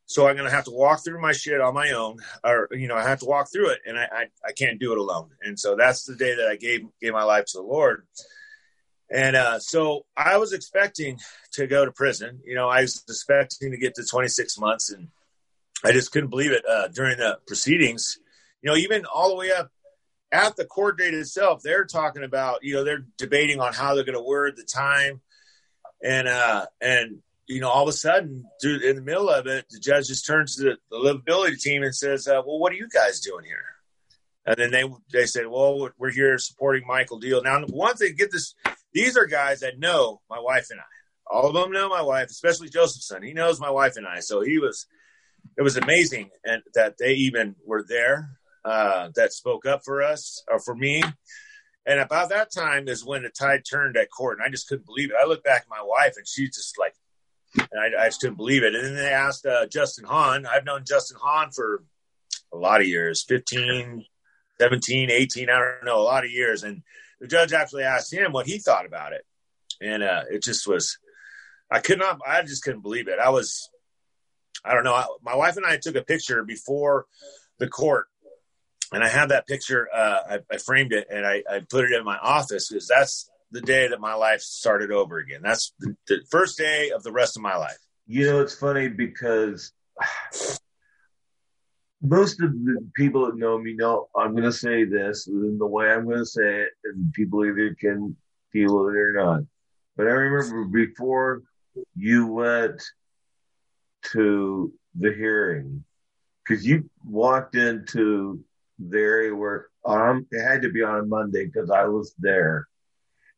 So 0.08 0.28
I'm 0.28 0.36
going 0.36 0.48
to 0.48 0.56
have 0.56 0.66
to 0.66 0.72
walk 0.72 1.04
through 1.04 1.20
my 1.20 1.32
shit 1.32 1.60
on 1.60 1.74
my 1.74 1.92
own, 1.92 2.20
or 2.44 2.68
you 2.72 2.88
know, 2.88 2.96
I 2.96 3.02
have 3.02 3.20
to 3.22 3.26
walk 3.26 3.52
through 3.52 3.70
it, 3.70 3.80
and 3.88 3.98
I, 3.98 4.04
I 4.04 4.26
I 4.48 4.52
can't 4.52 4.80
do 4.80 4.92
it 4.92 5.00
alone. 5.00 5.30
And 5.42 5.60
so 5.60 5.76
that's 5.76 6.06
the 6.06 6.16
day 6.16 6.36
that 6.36 6.48
I 6.48 6.58
gave 6.58 6.82
gave 7.02 7.14
my 7.14 7.24
life 7.24 7.46
to 7.48 7.58
the 7.58 7.64
Lord. 7.64 8.06
And 9.10 9.36
uh, 9.36 9.60
so 9.60 10.06
I 10.18 10.38
was 10.38 10.54
expecting 10.54 11.20
to 11.54 11.68
go 11.68 11.86
to 11.86 11.92
prison. 11.92 12.42
You 12.44 12.56
know, 12.56 12.70
I 12.70 12.82
was 12.82 13.04
expecting 13.08 13.72
to 13.72 13.78
get 13.78 13.96
to 13.96 14.04
26 14.04 14.60
months, 14.60 14.92
and 14.92 15.10
I 15.84 15.92
just 15.92 16.12
couldn't 16.12 16.30
believe 16.30 16.52
it 16.52 16.64
uh, 16.68 16.88
during 16.88 17.18
the 17.18 17.38
proceedings. 17.48 18.20
You 18.66 18.72
know, 18.72 18.78
even 18.78 19.06
all 19.06 19.30
the 19.30 19.36
way 19.36 19.52
up 19.52 19.70
at 20.32 20.56
the 20.56 20.66
court 20.66 20.98
date 20.98 21.14
itself, 21.14 21.62
they're 21.62 21.86
talking 21.86 22.24
about. 22.24 22.64
You 22.64 22.74
know, 22.74 22.84
they're 22.84 23.06
debating 23.16 23.60
on 23.60 23.74
how 23.74 23.94
they're 23.94 24.04
going 24.04 24.18
to 24.18 24.24
word 24.24 24.58
the 24.58 24.64
time, 24.64 25.22
and 26.04 26.28
uh, 26.28 26.66
and 26.82 27.20
you 27.46 27.62
know, 27.62 27.70
all 27.70 27.84
of 27.84 27.90
a 27.90 27.94
sudden, 27.94 28.44
in 28.64 28.96
the 28.96 29.04
middle 29.04 29.30
of 29.30 29.46
it, 29.46 29.68
the 29.70 29.80
judge 29.80 30.08
just 30.08 30.26
turns 30.26 30.56
to 30.56 30.64
the, 30.64 30.78
the 30.90 30.98
livability 30.98 31.62
team 31.62 31.84
and 31.84 31.96
says, 31.96 32.28
uh, 32.28 32.42
"Well, 32.44 32.58
what 32.58 32.72
are 32.72 32.76
you 32.76 32.90
guys 32.90 33.20
doing 33.20 33.46
here?" 33.46 33.66
And 34.48 34.56
then 34.58 34.72
they 34.72 34.84
they 35.14 35.28
said, 35.28 35.46
"Well, 35.46 35.92
we're 36.00 36.10
here 36.10 36.40
supporting 36.40 36.88
Michael 36.88 37.20
Deal." 37.20 37.44
Now, 37.44 37.64
once 37.68 38.00
they 38.00 38.14
get 38.14 38.32
this, 38.32 38.56
these 38.94 39.16
are 39.16 39.28
guys 39.28 39.60
that 39.60 39.78
know 39.78 40.22
my 40.28 40.40
wife 40.40 40.70
and 40.72 40.80
I. 40.80 40.84
All 41.32 41.50
of 41.50 41.54
them 41.54 41.72
know 41.72 41.88
my 41.88 42.02
wife, 42.02 42.32
especially 42.32 42.70
Josephson. 42.70 43.22
He 43.22 43.34
knows 43.34 43.60
my 43.60 43.70
wife 43.70 43.96
and 43.96 44.08
I. 44.08 44.22
So 44.22 44.42
he 44.42 44.58
was, 44.58 44.88
it 45.56 45.62
was 45.62 45.78
amazing, 45.78 46.32
and 46.44 46.64
that 46.74 46.96
they 46.98 47.14
even 47.14 47.56
were 47.64 47.86
there, 47.88 48.40
uh, 48.66 49.10
that 49.16 49.32
spoke 49.32 49.66
up 49.66 49.82
for 49.86 50.02
us 50.02 50.44
or 50.50 50.60
for 50.60 50.76
me. 50.76 51.04
And 51.86 52.00
about 52.00 52.30
that 52.30 52.52
time 52.52 52.88
is 52.88 53.06
when 53.06 53.24
the 53.24 53.30
tide 53.30 53.62
turned 53.70 53.96
at 53.96 54.10
court, 54.10 54.40
and 54.40 54.46
I 54.46 54.50
just 54.50 54.68
couldn't 54.68 54.88
believe 54.88 55.12
it. 55.12 55.18
I 55.22 55.28
looked 55.28 55.44
back 55.44 55.62
at 55.62 55.70
my 55.70 55.84
wife, 55.84 56.14
and 56.18 56.28
she's 56.28 56.56
just 56.56 56.80
like, 56.80 56.96
and 57.58 57.80
I, 57.80 58.06
I 58.06 58.08
just 58.08 58.22
couldn't 58.22 58.38
believe 58.38 58.64
it. 58.64 58.74
And 58.74 58.84
then 58.84 58.96
they 58.96 59.12
asked 59.12 59.46
uh, 59.46 59.68
Justin 59.68 60.06
Hahn. 60.06 60.46
I've 60.46 60.66
known 60.66 60.84
Justin 60.86 61.18
Hahn 61.22 61.52
for 61.52 61.84
a 62.52 62.58
lot 62.58 62.82
of 62.82 62.88
years 62.88 63.24
15, 63.24 64.04
17, 64.60 65.12
18, 65.12 65.50
I 65.50 65.60
don't 65.60 65.86
know, 65.86 66.00
a 66.00 66.02
lot 66.02 66.26
of 66.26 66.32
years. 66.32 66.64
And 66.64 66.82
the 67.20 67.28
judge 67.28 67.54
actually 67.54 67.84
asked 67.84 68.12
him 68.12 68.32
what 68.32 68.48
he 68.48 68.58
thought 68.58 68.86
about 68.86 69.14
it. 69.14 69.24
And 69.80 70.02
uh, 70.04 70.24
it 70.30 70.42
just 70.42 70.68
was, 70.68 70.98
I 71.70 71.80
could 71.80 72.00
not, 72.00 72.20
I 72.26 72.42
just 72.42 72.64
couldn't 72.64 72.82
believe 72.82 73.08
it. 73.08 73.20
I 73.20 73.30
was, 73.30 73.70
I 74.64 74.74
don't 74.74 74.84
know. 74.84 74.96
I, 74.96 75.06
my 75.22 75.36
wife 75.36 75.58
and 75.58 75.66
I 75.66 75.78
took 75.78 75.96
a 75.96 76.02
picture 76.02 76.44
before 76.44 77.06
the 77.60 77.68
court. 77.68 78.08
And 78.94 79.04
I 79.04 79.10
have 79.10 79.30
that 79.30 79.48
picture, 79.48 79.88
uh, 79.94 80.20
I, 80.30 80.40
I 80.52 80.58
framed 80.58 80.94
it 80.94 81.08
and 81.10 81.26
I, 81.26 81.44
I 81.50 81.62
put 81.70 81.86
it 81.86 81.92
in 81.92 82.04
my 82.04 82.18
office 82.18 82.70
because 82.70 82.88
that's 82.88 83.30
the 83.52 83.62
day 83.62 83.88
that 83.88 84.00
my 84.00 84.14
life 84.14 84.42
started 84.42 84.92
over 84.92 85.18
again. 85.18 85.42
That's 85.44 85.74
the, 85.80 85.96
the 86.08 86.22
first 86.30 86.58
day 86.58 86.92
of 86.92 87.04
the 87.04 87.12
rest 87.12 87.38
of 87.38 87.44
my 87.44 87.56
life. 87.56 87.78
You 88.08 88.26
know, 88.26 88.42
it's 88.42 88.56
funny 88.56 88.88
because 88.90 89.72
most 92.02 92.42
of 92.42 92.52
the 92.52 92.88
people 92.96 93.26
that 93.26 93.38
know 93.38 93.58
me 93.58 93.74
know 93.74 94.08
I'm 94.16 94.32
going 94.32 94.44
to 94.44 94.52
say 94.52 94.84
this 94.84 95.28
in 95.28 95.58
the 95.58 95.66
way 95.66 95.90
I'm 95.90 96.06
going 96.06 96.20
to 96.20 96.26
say 96.26 96.62
it, 96.62 96.70
and 96.84 97.12
people 97.14 97.46
either 97.46 97.76
can 97.80 98.16
feel 98.52 98.88
it 98.90 98.96
or 98.96 99.14
not. 99.14 99.42
But 99.98 100.08
I 100.08 100.12
remember 100.12 100.66
before 100.66 101.44
you 101.96 102.28
went 102.28 102.82
to 104.12 104.74
the 104.96 105.14
hearing, 105.14 105.84
because 106.44 106.66
you 106.66 106.90
walked 107.04 107.56
into 107.56 108.44
the 108.80 109.00
area 109.00 109.36
where 109.36 109.68
um, 109.86 110.26
it 110.32 110.44
had 110.44 110.62
to 110.64 110.70
be 110.70 110.84
on 110.84 111.00
a 111.00 111.06
Monday 111.06 111.46
because 111.46 111.70
I 111.70 111.86
was 111.86 112.14
there, 112.20 112.68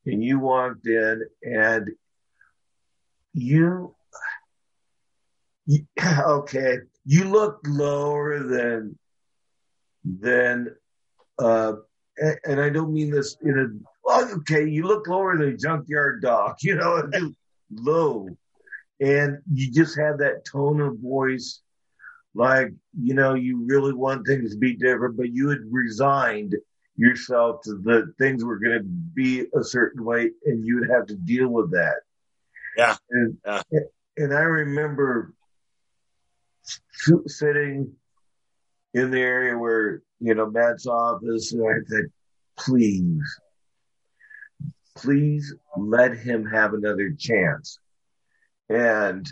and 0.06 0.23
you 0.23 0.39
walked 0.39 0.88
in 0.88 1.23
and 1.43 1.89
you 3.34 3.95
you- 5.65 5.86
okay, 6.28 6.80
you 7.06 7.26
looked 7.26 7.67
lower 7.67 8.39
than 8.39 8.97
than 10.04 10.73
uh 11.39 11.73
and, 12.17 12.39
and 12.45 12.62
I 12.62 12.69
don't 12.69 12.93
mean 12.93 13.12
this 13.12 13.38
in 13.41 13.60
a 13.60 13.67
well, 14.04 14.32
okay, 14.38 14.65
you 14.65 14.84
look 14.84 15.08
lower 15.08 15.38
than 15.38 15.50
a 15.50 15.58
junkyard 15.58 16.21
dog, 16.21 16.56
you 16.62 16.76
know, 16.76 17.04
low. 17.71 18.30
And 19.00 19.38
you 19.54 19.71
just 19.71 19.97
had 20.00 20.17
that 20.19 20.45
tone 20.45 20.82
of 20.82 20.97
voice 21.00 21.62
like, 22.38 22.71
you 22.95 23.15
know, 23.15 23.34
you 23.34 23.65
really 23.65 23.93
want 23.93 24.28
things 24.28 24.54
to 24.54 24.58
be 24.60 24.76
different, 24.76 25.17
but 25.17 25.32
you 25.32 25.50
had 25.50 25.60
resigned 25.71 26.56
yourself 26.95 27.62
to 27.63 27.76
the 27.84 28.13
things 28.19 28.43
were 28.43 28.60
gonna 28.60 28.84
be 28.84 29.45
a 29.56 29.63
certain 29.63 30.04
way 30.04 30.32
and 30.45 30.63
you 30.65 30.80
would 30.80 30.89
have 30.89 31.08
to 31.08 31.15
deal 31.15 31.47
with 31.47 31.71
that. 31.71 32.02
Yeah. 32.76 32.95
And 33.10 33.38
Yeah. 33.45 33.62
and 34.17 34.34
I 34.34 34.41
remember 34.41 35.34
sitting 37.26 37.95
in 38.93 39.12
the 39.12 39.19
area 39.19 39.58
where 39.58 40.04
you 40.19 40.36
know 40.36 40.50
Matt's 40.50 40.86
office, 40.88 41.54
and 41.54 41.63
I 41.67 41.84
said, 41.88 42.06
"Please, 42.58 43.39
please 44.95 45.56
let 45.76 46.17
him 46.17 46.45
have 46.45 46.73
another 46.73 47.12
chance." 47.17 47.80
And 48.69 49.28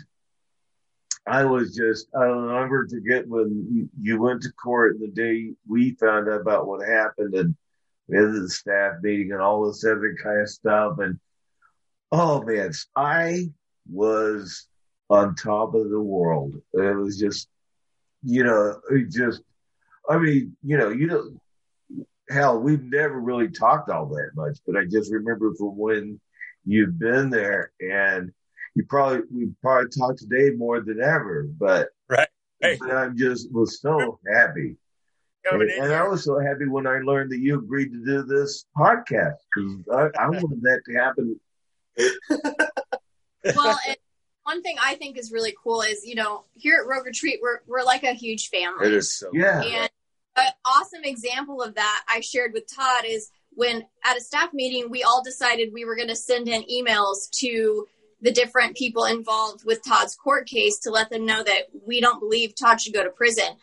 I 1.26 1.44
was 1.44 1.74
just, 1.74 2.06
I'll 2.14 2.40
never 2.40 2.86
forget 2.88 3.26
when 3.26 3.90
you, 4.00 4.20
went 4.20 4.42
to 4.42 4.52
court 4.52 4.94
and 4.94 5.02
the 5.02 5.08
day 5.08 5.52
we 5.68 5.92
found 5.92 6.28
out 6.28 6.40
about 6.40 6.68
what 6.68 6.86
happened, 6.86 7.34
and 7.34 7.56
we 8.06 8.16
had 8.16 8.32
the 8.32 8.48
staff 8.48 8.94
meeting 9.02 9.32
and 9.32 9.40
all 9.40 9.66
this 9.66 9.84
other 9.84 10.16
kind 10.22 10.40
of 10.40 10.48
stuff, 10.48 10.98
and 10.98 11.18
oh 12.12 12.42
man, 12.42 12.70
I 12.94 13.50
was 13.90 14.68
on 15.10 15.34
top 15.34 15.74
of 15.74 15.90
the 15.90 16.00
world. 16.00 16.54
It 16.72 16.96
was 16.96 17.18
just, 17.18 17.48
you 18.22 18.44
know, 18.44 18.80
just, 19.10 19.42
I 20.08 20.18
mean, 20.18 20.56
you 20.62 20.78
know, 20.78 20.90
you 20.90 21.06
know, 21.08 22.04
hell, 22.28 22.60
we've 22.60 22.82
never 22.82 23.20
really 23.20 23.48
talked 23.48 23.90
all 23.90 24.06
that 24.06 24.30
much, 24.34 24.58
but 24.66 24.76
I 24.76 24.84
just 24.84 25.12
remember 25.12 25.54
from 25.54 25.76
when 25.76 26.20
you've 26.64 26.98
been 26.98 27.30
there 27.30 27.72
and 27.80 28.32
you 28.76 28.84
probably, 28.84 29.22
we 29.32 29.48
probably 29.62 29.88
talked 29.90 30.18
today 30.18 30.50
more 30.54 30.80
than 30.80 31.00
ever, 31.00 31.48
but, 31.58 31.88
Right. 32.08 32.28
Hey. 32.60 32.78
I'm 32.90 33.16
just 33.16 33.52
was 33.52 33.80
so 33.80 34.18
happy. 34.32 34.76
And, 35.44 35.50
Coming 35.50 35.70
in 35.76 35.84
and 35.84 35.92
I 35.92 36.06
was 36.06 36.24
so 36.24 36.38
happy 36.38 36.66
when 36.66 36.86
I 36.86 36.98
learned 36.98 37.30
that 37.32 37.38
you 37.38 37.58
agreed 37.58 37.92
to 37.92 38.04
do 38.04 38.22
this 38.22 38.66
podcast 38.76 39.34
because 39.54 39.82
I, 39.92 40.22
I 40.22 40.28
wanted 40.28 40.62
that 40.62 40.82
to 40.86 40.94
happen. 40.94 41.40
well, 43.56 43.78
and 43.86 43.96
one 44.42 44.62
thing 44.62 44.76
I 44.82 44.94
think 44.96 45.16
is 45.18 45.32
really 45.32 45.54
cool 45.62 45.82
is, 45.82 46.04
you 46.04 46.14
know, 46.14 46.44
here 46.52 46.80
at 46.82 46.88
Rogue 46.88 47.06
Retreat, 47.06 47.40
we're, 47.42 47.60
we're 47.66 47.84
like 47.84 48.02
a 48.02 48.12
huge 48.12 48.48
family. 48.48 48.86
It 48.86 48.92
is 48.92 49.12
so. 49.14 49.28
Yeah. 49.32 49.62
And 49.62 49.90
an 50.36 50.52
awesome 50.64 51.04
example 51.04 51.62
of 51.62 51.74
that 51.76 52.04
I 52.08 52.20
shared 52.20 52.52
with 52.52 52.64
Todd 52.72 53.04
is 53.06 53.30
when 53.52 53.84
at 54.04 54.16
a 54.16 54.20
staff 54.20 54.52
meeting, 54.52 54.90
we 54.90 55.02
all 55.02 55.22
decided 55.22 55.72
we 55.72 55.84
were 55.84 55.96
going 55.96 56.08
to 56.08 56.16
send 56.16 56.48
in 56.48 56.62
emails 56.64 57.30
to 57.38 57.86
the 58.26 58.32
different 58.32 58.76
people 58.76 59.04
involved 59.04 59.64
with 59.64 59.84
Todd's 59.86 60.16
court 60.16 60.48
case 60.48 60.80
to 60.80 60.90
let 60.90 61.10
them 61.10 61.24
know 61.24 61.44
that 61.44 61.68
we 61.86 62.00
don't 62.00 62.18
believe 62.18 62.56
Todd 62.56 62.80
should 62.80 62.92
go 62.92 63.04
to 63.04 63.10
prison. 63.10 63.54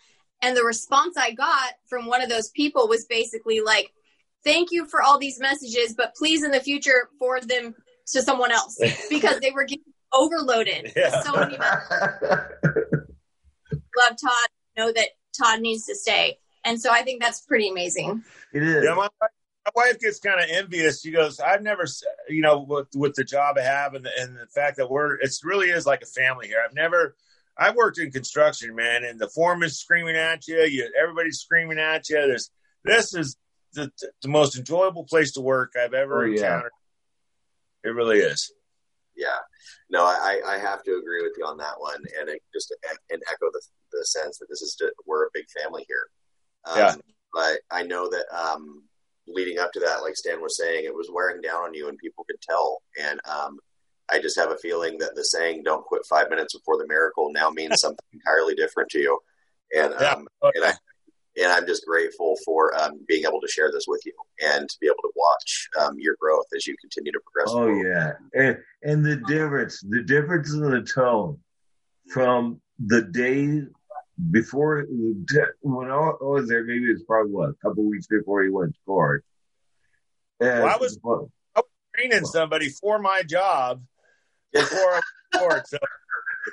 And 0.42 0.56
the 0.56 0.64
response 0.64 1.18
I 1.18 1.32
got 1.32 1.74
from 1.90 2.06
one 2.06 2.22
of 2.22 2.30
those 2.30 2.50
people 2.52 2.88
was 2.88 3.04
basically 3.04 3.60
like, 3.60 3.92
thank 4.46 4.72
you 4.72 4.86
for 4.86 5.02
all 5.02 5.20
these 5.20 5.38
messages, 5.38 5.96
but 5.98 6.16
please 6.16 6.46
in 6.46 6.52
the 6.52 6.62
future 6.62 7.10
forward 7.20 7.50
them 7.50 7.76
to 8.14 8.22
someone 8.22 8.54
else 8.54 8.80
because 9.10 9.42
they 9.42 9.52
were 9.52 9.66
getting 9.66 9.84
overloaded. 10.14 10.94
Yeah. 10.96 11.22
So 11.24 11.34
many 11.34 11.58
love 11.58 11.80
Todd, 14.12 14.48
know 14.78 14.94
that 14.94 15.10
Todd 15.38 15.60
needs 15.60 15.88
to 15.88 15.96
stay. 15.96 16.38
And 16.64 16.82
so 16.82 16.90
I 16.90 17.04
think 17.04 17.22
that's 17.22 17.42
pretty 17.42 17.68
amazing. 17.68 18.24
it 18.54 18.64
is. 18.64 18.86
Yeah, 18.86 18.96
my, 18.96 19.10
my 19.66 19.72
wife 19.76 20.00
gets 20.00 20.20
kind 20.20 20.40
of 20.40 20.50
envious. 20.50 21.02
She 21.02 21.12
goes, 21.12 21.40
"I've 21.40 21.62
never, 21.62 21.86
you 22.30 22.42
know, 22.42 22.60
with, 22.60 22.88
with 22.96 23.16
the 23.16 23.24
job 23.24 23.58
I 23.58 23.62
have 23.64 23.94
and 23.94 24.06
the, 24.06 24.12
and 24.20 24.36
the 24.36 24.48
fact 24.48 24.78
that 24.78 24.90
we're, 24.90 25.16
it 25.16 25.32
really 25.44 25.70
is 25.70 25.86
like 25.86 26.02
a 26.02 26.06
family 26.06 26.48
here. 26.48 26.58
I've 26.66 26.76
never, 26.76 27.16
I've 27.58 27.76
worked 27.76 28.00
in 28.00 28.12
construction, 28.12 28.76
man, 28.76 29.04
and 29.04 29.20
the 29.20 29.30
foreman's 29.30 29.78
screaming 29.78 30.16
at 30.16 30.48
you, 30.48 30.60
you 30.64 30.92
everybody's 31.02 31.40
screaming 31.40 31.80
at 31.80 32.10
you. 32.10 32.16
There's, 32.16 32.50
this 32.84 33.14
is 33.14 33.38
the, 33.74 33.92
the 34.22 34.28
most 34.28 34.58
enjoyable 34.58 35.06
place 35.06 35.32
to 35.34 35.42
work 35.42 35.74
I've 35.82 35.94
ever 35.94 36.24
Oh, 36.24 36.26
yeah. 36.26 36.34
encountered. 36.34 36.72
It 37.84 37.90
really 37.90 38.20
is. 38.20 38.52
Yeah, 39.16 39.38
no, 39.90 40.04
I, 40.04 40.42
I 40.46 40.58
have 40.58 40.84
to 40.84 40.98
agree 40.98 41.22
with 41.22 41.34
you 41.38 41.46
on 41.46 41.58
that 41.58 41.76
one, 41.80 42.02
and 42.20 42.30
it 42.30 42.42
just 42.54 42.76
and 43.12 43.22
echo 43.32 43.50
the, 43.52 43.62
the 43.92 44.06
sense 44.06 44.40
that 44.40 44.48
this 44.50 44.62
is 44.62 44.76
just, 44.80 44.94
we're 45.06 45.26
a 45.26 45.30
big 45.34 45.46
family 45.50 45.86
here. 45.88 46.08
Um, 46.66 46.78
Yeah. 46.78 46.96
But 47.34 47.60
I 47.72 47.84
know 47.84 48.10
that 48.10 48.26
um, 48.36 48.84
leading 49.28 49.60
up 49.60 49.72
to 49.74 49.80
that, 49.80 50.02
like 50.02 50.16
Stan 50.16 50.42
was 50.42 50.58
saying, 50.58 50.86
it 50.86 50.94
was 50.96 51.10
wearing 51.14 51.42
down 51.42 51.64
on 51.64 51.74
you, 51.74 51.88
and 51.90 51.98
people 51.98 52.26
could 52.30 52.42
tell. 52.42 52.82
And 53.02 53.20
um, 53.26 53.58
I 54.12 54.20
just 54.20 54.38
have 54.38 54.52
a 54.52 54.58
feeling 54.58 54.98
that 55.00 55.16
the 55.16 55.24
saying 55.24 55.64
"Don't 55.64 55.86
quit 55.86 56.02
five 56.10 56.30
minutes 56.30 56.54
before 56.54 56.78
the 56.78 56.88
miracle" 56.88 57.30
now 57.34 57.50
means 57.50 57.76
something 57.82 58.06
entirely 58.12 58.56
different 58.56 58.90
to 58.92 59.00
you, 59.00 59.20
and 59.76 59.94
um, 59.94 60.28
Yeah. 60.44 60.52
and 60.56 60.66
I 60.66 60.74
and 61.36 61.52
I'm 61.52 61.66
just 61.66 61.84
grateful 61.88 62.36
for 62.46 62.80
um, 62.80 63.00
being 63.08 63.24
able 63.24 63.42
to 63.42 63.48
share 63.48 63.72
this 63.72 63.86
with 63.88 64.02
you 64.06 64.14
and 64.44 64.70
to 64.70 64.78
be 64.80 64.86
able 64.86 65.02
to 65.02 65.12
watch 65.16 65.68
um, 65.82 65.96
your 65.98 66.16
growth 66.20 66.46
as 66.56 66.68
you 66.68 66.76
continue 66.80 67.12
to 67.12 67.20
progress. 67.26 67.52
Oh 67.56 67.66
forward. 67.66 67.88
yeah, 67.88 68.12
and 68.40 68.58
and 68.84 69.06
the 69.06 69.16
difference, 69.28 69.82
the 69.90 70.04
difference 70.04 70.54
in 70.54 70.62
the 70.62 70.82
tone 70.84 71.40
from 72.12 72.62
the 72.86 73.02
day 73.04 73.62
before 74.32 74.86
when 75.62 75.92
I 75.92 75.98
was 76.22 76.48
there, 76.48 76.64
maybe 76.64 76.86
it's 76.86 77.04
probably 77.04 77.32
what 77.32 77.50
a 77.50 77.54
couple 77.62 77.84
weeks 77.90 78.08
before 78.08 78.44
he 78.44 78.50
went 78.50 78.74
to 78.74 78.80
court. 78.86 79.26
And, 80.40 80.64
Well, 80.64 80.74
I 80.74 80.78
was- 80.78 81.00
Training 81.96 82.26
somebody 82.26 82.70
for 82.70 82.98
my 82.98 83.22
job 83.22 83.84
before 84.52 84.80
I 84.80 84.94
went 84.94 85.04
to 85.34 85.40
court, 85.40 85.68
so 85.68 85.78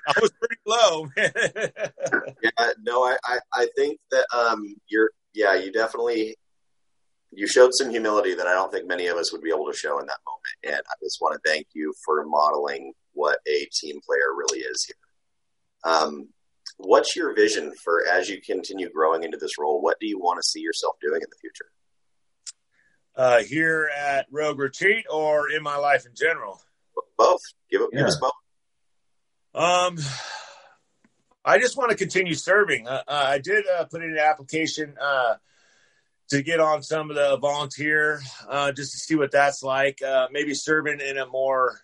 I 0.06 0.12
was 0.20 0.30
pretty 0.38 0.56
low. 0.66 1.08
Yeah, 2.42 2.72
no, 2.82 3.02
I, 3.04 3.16
I, 3.24 3.38
I 3.54 3.66
think 3.74 3.98
that 4.10 4.26
um, 4.34 4.74
you're, 4.88 5.10
yeah, 5.32 5.54
you 5.54 5.72
definitely, 5.72 6.36
you 7.32 7.46
showed 7.46 7.72
some 7.72 7.88
humility 7.88 8.34
that 8.34 8.46
I 8.46 8.52
don't 8.52 8.70
think 8.70 8.86
many 8.86 9.06
of 9.06 9.16
us 9.16 9.32
would 9.32 9.40
be 9.40 9.48
able 9.50 9.70
to 9.72 9.76
show 9.76 9.98
in 9.98 10.06
that 10.06 10.18
moment. 10.26 10.76
And 10.76 10.86
I 10.86 10.94
just 11.02 11.18
want 11.22 11.40
to 11.42 11.50
thank 11.50 11.68
you 11.72 11.94
for 12.04 12.22
modeling 12.26 12.92
what 13.14 13.38
a 13.46 13.66
team 13.72 13.98
player 14.06 14.34
really 14.36 14.60
is 14.60 14.84
here. 14.84 15.90
Um, 15.92 16.28
what's 16.82 17.16
your 17.16 17.34
vision 17.34 17.72
for 17.84 18.06
as 18.06 18.28
you 18.28 18.40
continue 18.40 18.90
growing 18.90 19.22
into 19.22 19.38
this 19.38 19.58
role? 19.58 19.80
What 19.80 19.98
do 20.00 20.06
you 20.06 20.18
want 20.18 20.38
to 20.38 20.42
see 20.42 20.60
yourself 20.60 20.96
doing 21.00 21.20
in 21.22 21.28
the 21.30 21.36
future? 21.40 21.70
uh, 23.16 23.42
here 23.42 23.90
at 23.96 24.26
Rogue 24.30 24.58
Retreat 24.58 25.04
or 25.10 25.50
in 25.50 25.62
my 25.62 25.76
life 25.76 26.06
in 26.06 26.12
general. 26.14 26.60
Both. 27.18 27.42
Give, 27.70 27.82
it, 27.82 27.90
give 27.92 28.06
us 28.06 28.18
both. 28.18 28.32
Um, 29.54 29.98
I 31.44 31.58
just 31.58 31.76
want 31.76 31.90
to 31.90 31.96
continue 31.96 32.34
serving. 32.34 32.88
Uh, 32.88 33.02
uh, 33.06 33.24
I 33.26 33.38
did 33.38 33.64
uh, 33.66 33.84
put 33.84 34.02
in 34.02 34.12
an 34.12 34.18
application 34.18 34.94
uh, 35.00 35.34
to 36.30 36.42
get 36.42 36.60
on 36.60 36.82
some 36.82 37.10
of 37.10 37.16
the 37.16 37.36
volunteer, 37.38 38.22
uh, 38.48 38.72
just 38.72 38.92
to 38.92 38.98
see 38.98 39.16
what 39.16 39.32
that's 39.32 39.62
like. 39.62 40.00
Uh, 40.02 40.28
maybe 40.30 40.54
serving 40.54 41.00
in 41.00 41.18
a 41.18 41.26
more 41.26 41.80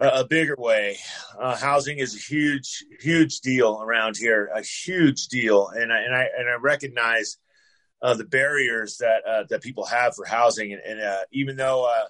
a 0.00 0.24
bigger 0.24 0.56
way. 0.58 0.98
Uh, 1.38 1.56
housing 1.56 1.98
is 1.98 2.14
a 2.14 2.18
huge, 2.18 2.84
huge 3.00 3.40
deal 3.40 3.80
around 3.80 4.16
here. 4.16 4.50
A 4.54 4.62
huge 4.62 5.28
deal, 5.28 5.68
and 5.68 5.92
I 5.92 6.00
and 6.00 6.14
I 6.14 6.28
and 6.36 6.48
I 6.48 6.54
recognize 6.54 7.38
uh, 8.02 8.14
the 8.14 8.24
barriers 8.24 8.98
that 8.98 9.22
uh, 9.26 9.44
that 9.50 9.62
people 9.62 9.84
have 9.86 10.14
for 10.14 10.24
housing, 10.24 10.72
and, 10.72 10.82
and 10.82 11.00
uh, 11.00 11.20
even 11.32 11.56
though. 11.56 11.86
Uh, 11.86 12.06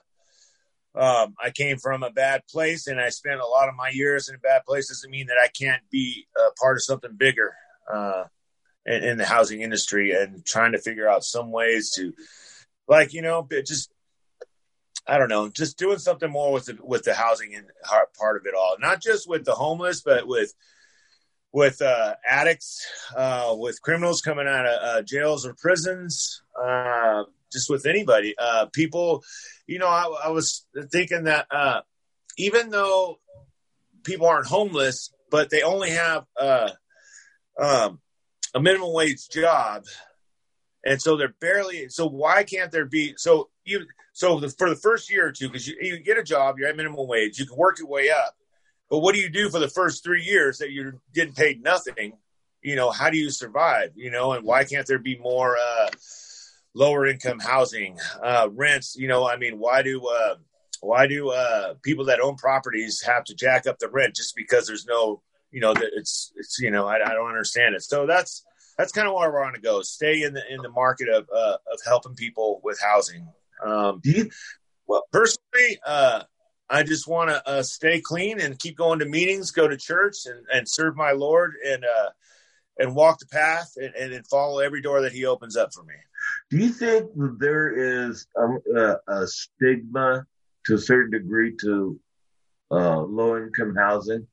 um, 0.96 1.34
I 1.42 1.50
came 1.50 1.78
from 1.78 2.04
a 2.04 2.10
bad 2.10 2.42
place 2.48 2.86
and 2.86 3.00
I 3.00 3.08
spent 3.08 3.40
a 3.40 3.46
lot 3.46 3.68
of 3.68 3.74
my 3.74 3.88
years 3.88 4.28
in 4.28 4.36
a 4.36 4.38
bad 4.38 4.62
place 4.64 4.86
doesn't 4.86 5.10
mean 5.10 5.26
that 5.26 5.38
I 5.42 5.48
can't 5.48 5.82
be 5.90 6.28
a 6.36 6.52
part 6.52 6.76
of 6.76 6.84
something 6.84 7.16
bigger 7.16 7.52
uh, 7.92 8.22
in, 8.86 9.02
in 9.02 9.18
the 9.18 9.26
housing 9.26 9.60
industry 9.60 10.12
and 10.12 10.46
trying 10.46 10.70
to 10.70 10.78
figure 10.78 11.08
out 11.08 11.24
some 11.24 11.50
ways 11.50 11.90
to, 11.96 12.12
like 12.86 13.12
you 13.12 13.22
know, 13.22 13.44
just 13.66 13.90
I 15.06 15.18
don't 15.18 15.28
know, 15.28 15.48
just 15.48 15.78
doing 15.78 15.98
something 15.98 16.30
more 16.30 16.52
with 16.52 16.66
the 16.66 16.78
with 16.82 17.04
the 17.04 17.14
housing 17.14 17.54
and 17.54 17.66
part 18.18 18.36
of 18.36 18.46
it 18.46 18.54
all, 18.54 18.76
not 18.78 19.02
just 19.02 19.28
with 19.28 19.44
the 19.44 19.54
homeless, 19.54 20.00
but 20.00 20.26
with 20.26 20.54
with 21.52 21.80
uh, 21.82 22.14
addicts, 22.28 22.84
uh, 23.16 23.54
with 23.56 23.80
criminals 23.80 24.20
coming 24.20 24.48
out 24.48 24.66
of 24.66 24.78
uh, 24.82 25.02
jails 25.02 25.46
or 25.46 25.54
prisons, 25.54 26.42
uh, 26.60 27.22
just 27.52 27.70
with 27.70 27.86
anybody. 27.86 28.34
Uh, 28.36 28.66
people, 28.72 29.22
you 29.66 29.78
know, 29.78 29.86
I, 29.86 30.24
I 30.24 30.28
was 30.30 30.66
thinking 30.90 31.24
that 31.24 31.46
uh, 31.52 31.82
even 32.36 32.70
though 32.70 33.20
people 34.02 34.26
aren't 34.26 34.48
homeless, 34.48 35.12
but 35.30 35.50
they 35.50 35.62
only 35.62 35.90
have 35.90 36.24
uh, 36.40 36.70
um, 37.60 38.00
a 38.54 38.60
minimum 38.60 38.92
wage 38.92 39.28
job, 39.28 39.84
and 40.84 41.00
so 41.00 41.16
they're 41.16 41.34
barely. 41.40 41.88
So 41.88 42.08
why 42.08 42.42
can't 42.42 42.72
there 42.72 42.86
be? 42.86 43.14
So 43.16 43.50
you 43.64 43.86
so 44.12 44.38
the, 44.38 44.48
for 44.48 44.70
the 44.70 44.76
first 44.76 45.10
year 45.10 45.26
or 45.26 45.32
two, 45.32 45.48
because 45.48 45.66
you, 45.66 45.76
you 45.80 45.98
get 45.98 46.18
a 46.18 46.22
job, 46.22 46.58
you're 46.58 46.68
at 46.68 46.76
minimum 46.76 47.06
wage, 47.08 47.38
you 47.38 47.46
can 47.46 47.56
work 47.56 47.78
your 47.78 47.88
way 47.88 48.10
up. 48.10 48.36
But 48.88 49.00
what 49.00 49.14
do 49.14 49.20
you 49.20 49.28
do 49.28 49.50
for 49.50 49.58
the 49.58 49.68
first 49.68 50.04
three 50.04 50.22
years 50.22 50.58
that 50.58 50.70
you're 50.70 51.00
getting 51.12 51.34
paid 51.34 51.62
nothing? 51.62 52.12
You 52.62 52.76
know, 52.76 52.90
how 52.90 53.10
do 53.10 53.18
you 53.18 53.30
survive? 53.30 53.90
You 53.96 54.10
know, 54.10 54.32
and 54.32 54.44
why 54.44 54.64
can't 54.64 54.86
there 54.86 54.98
be 54.98 55.18
more 55.18 55.56
uh, 55.56 55.88
lower 56.74 57.06
income 57.06 57.40
housing, 57.40 57.98
uh, 58.22 58.48
rents? 58.52 58.94
You 58.96 59.08
know, 59.08 59.28
I 59.28 59.36
mean, 59.36 59.58
why 59.58 59.82
do 59.82 60.06
uh, 60.06 60.36
why 60.80 61.06
do 61.06 61.30
uh, 61.30 61.74
people 61.82 62.04
that 62.06 62.20
own 62.20 62.36
properties 62.36 63.02
have 63.02 63.24
to 63.24 63.34
jack 63.34 63.66
up 63.66 63.78
the 63.78 63.88
rent 63.88 64.14
just 64.14 64.36
because 64.36 64.66
there's 64.66 64.86
no, 64.86 65.22
you 65.50 65.60
know, 65.60 65.74
it's 65.76 66.32
it's 66.36 66.58
you 66.60 66.70
know, 66.70 66.86
I, 66.86 66.96
I 67.04 67.14
don't 67.14 67.28
understand 67.28 67.74
it. 67.74 67.82
So 67.82 68.06
that's 68.06 68.44
that's 68.78 68.92
kind 68.92 69.08
of 69.08 69.14
where 69.14 69.30
we're 69.32 69.44
on 69.44 69.54
to 69.54 69.60
go. 69.60 69.82
Stay 69.82 70.22
in 70.22 70.34
the 70.34 70.42
in 70.52 70.62
the 70.62 70.70
market 70.70 71.08
of 71.08 71.28
uh, 71.34 71.56
of 71.72 71.80
helping 71.84 72.14
people 72.14 72.60
with 72.62 72.80
housing. 72.80 73.28
Um, 73.64 74.00
Do 74.02 74.10
you, 74.10 74.30
well, 74.86 75.02
personally, 75.12 75.78
uh, 75.86 76.22
I 76.68 76.82
just 76.82 77.06
want 77.06 77.30
to 77.30 77.46
uh, 77.48 77.62
stay 77.62 78.00
clean 78.00 78.40
and 78.40 78.58
keep 78.58 78.76
going 78.76 78.98
to 79.00 79.04
meetings, 79.04 79.50
go 79.50 79.68
to 79.68 79.76
church, 79.76 80.16
and, 80.26 80.46
and 80.52 80.66
serve 80.68 80.96
my 80.96 81.12
Lord, 81.12 81.54
and 81.66 81.84
uh, 81.84 82.10
and 82.78 82.94
walk 82.94 83.18
the 83.20 83.26
path, 83.26 83.72
and, 83.76 83.94
and 83.94 84.26
follow 84.26 84.58
every 84.58 84.82
door 84.82 85.02
that 85.02 85.12
He 85.12 85.26
opens 85.26 85.56
up 85.56 85.72
for 85.72 85.84
me. 85.84 85.94
do 86.50 86.56
you 86.56 86.70
think 86.70 87.12
that 87.14 87.36
there 87.38 88.06
is 88.06 88.26
a, 88.36 88.78
a, 88.78 88.96
a 89.08 89.26
stigma 89.26 90.26
to 90.66 90.74
a 90.74 90.78
certain 90.78 91.10
degree 91.10 91.54
to 91.60 92.00
uh, 92.70 93.00
low 93.00 93.36
income 93.36 93.74
housing? 93.76 94.26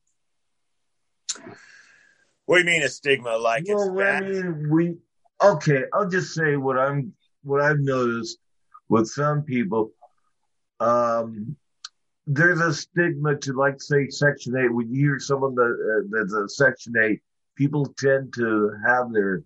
What 2.46 2.56
do 2.56 2.60
you 2.60 2.66
mean 2.66 2.82
a 2.82 2.88
stigma? 2.88 3.36
Like 3.36 3.62
it's 3.66 3.88
well, 3.90 4.16
I 4.16 4.20
mean, 4.20 4.70
we 4.70 4.96
okay. 5.42 5.84
I'll 5.92 6.08
just 6.08 6.34
say 6.34 6.56
what 6.56 6.78
I'm 6.78 7.14
what 7.42 7.60
I've 7.60 7.78
noticed 7.78 8.38
with 8.92 9.08
some 9.08 9.42
people. 9.42 9.90
Um, 10.78 11.56
there's 12.26 12.60
a 12.60 12.74
stigma 12.74 13.36
to 13.38 13.54
like 13.54 13.80
say 13.80 14.08
Section 14.10 14.54
Eight. 14.56 14.72
When 14.72 14.92
you 14.92 15.08
hear 15.08 15.18
someone 15.18 15.54
that 15.54 15.62
uh, 15.64 16.08
that's 16.10 16.34
a 16.34 16.46
Section 16.46 16.92
Eight, 17.02 17.20
people 17.56 17.86
tend 17.98 18.34
to 18.34 18.70
have 18.86 19.10
their 19.12 19.42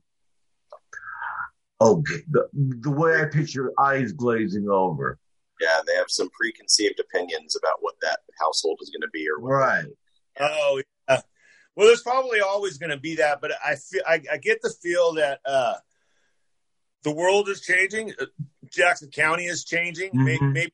okay 1.80 2.22
the, 2.28 2.48
the 2.52 2.90
way 2.90 3.22
I 3.22 3.26
picture 3.26 3.72
eyes 3.78 4.12
glazing 4.12 4.68
over. 4.68 5.16
Yeah, 5.60 5.78
they 5.86 5.94
have 5.94 6.08
some 6.10 6.28
preconceived 6.30 6.98
opinions 7.00 7.56
about 7.56 7.76
what 7.80 7.94
that 8.02 8.18
household 8.44 8.80
is 8.82 8.90
going 8.90 9.02
to 9.02 9.10
be 9.12 9.26
or 9.30 9.40
what 9.40 9.50
Right. 9.50 9.86
Oh, 10.40 10.82
yeah. 11.08 11.20
Well, 11.76 11.86
there's 11.86 12.02
probably 12.02 12.40
always 12.40 12.78
going 12.78 12.90
to 12.90 12.98
be 12.98 13.16
that, 13.16 13.40
but 13.40 13.52
I 13.64 13.76
feel 13.76 14.02
I, 14.06 14.20
I 14.32 14.36
get 14.38 14.60
the 14.60 14.74
feel 14.82 15.14
that 15.14 15.40
uh, 15.46 15.74
the 17.04 17.12
world 17.12 17.48
is 17.48 17.60
changing. 17.60 18.12
Jackson 18.70 19.10
County 19.10 19.44
is 19.46 19.64
changing. 19.64 20.10
Maybe, 20.12 20.38
Mhm. 20.38 20.52
maybe 20.52 20.72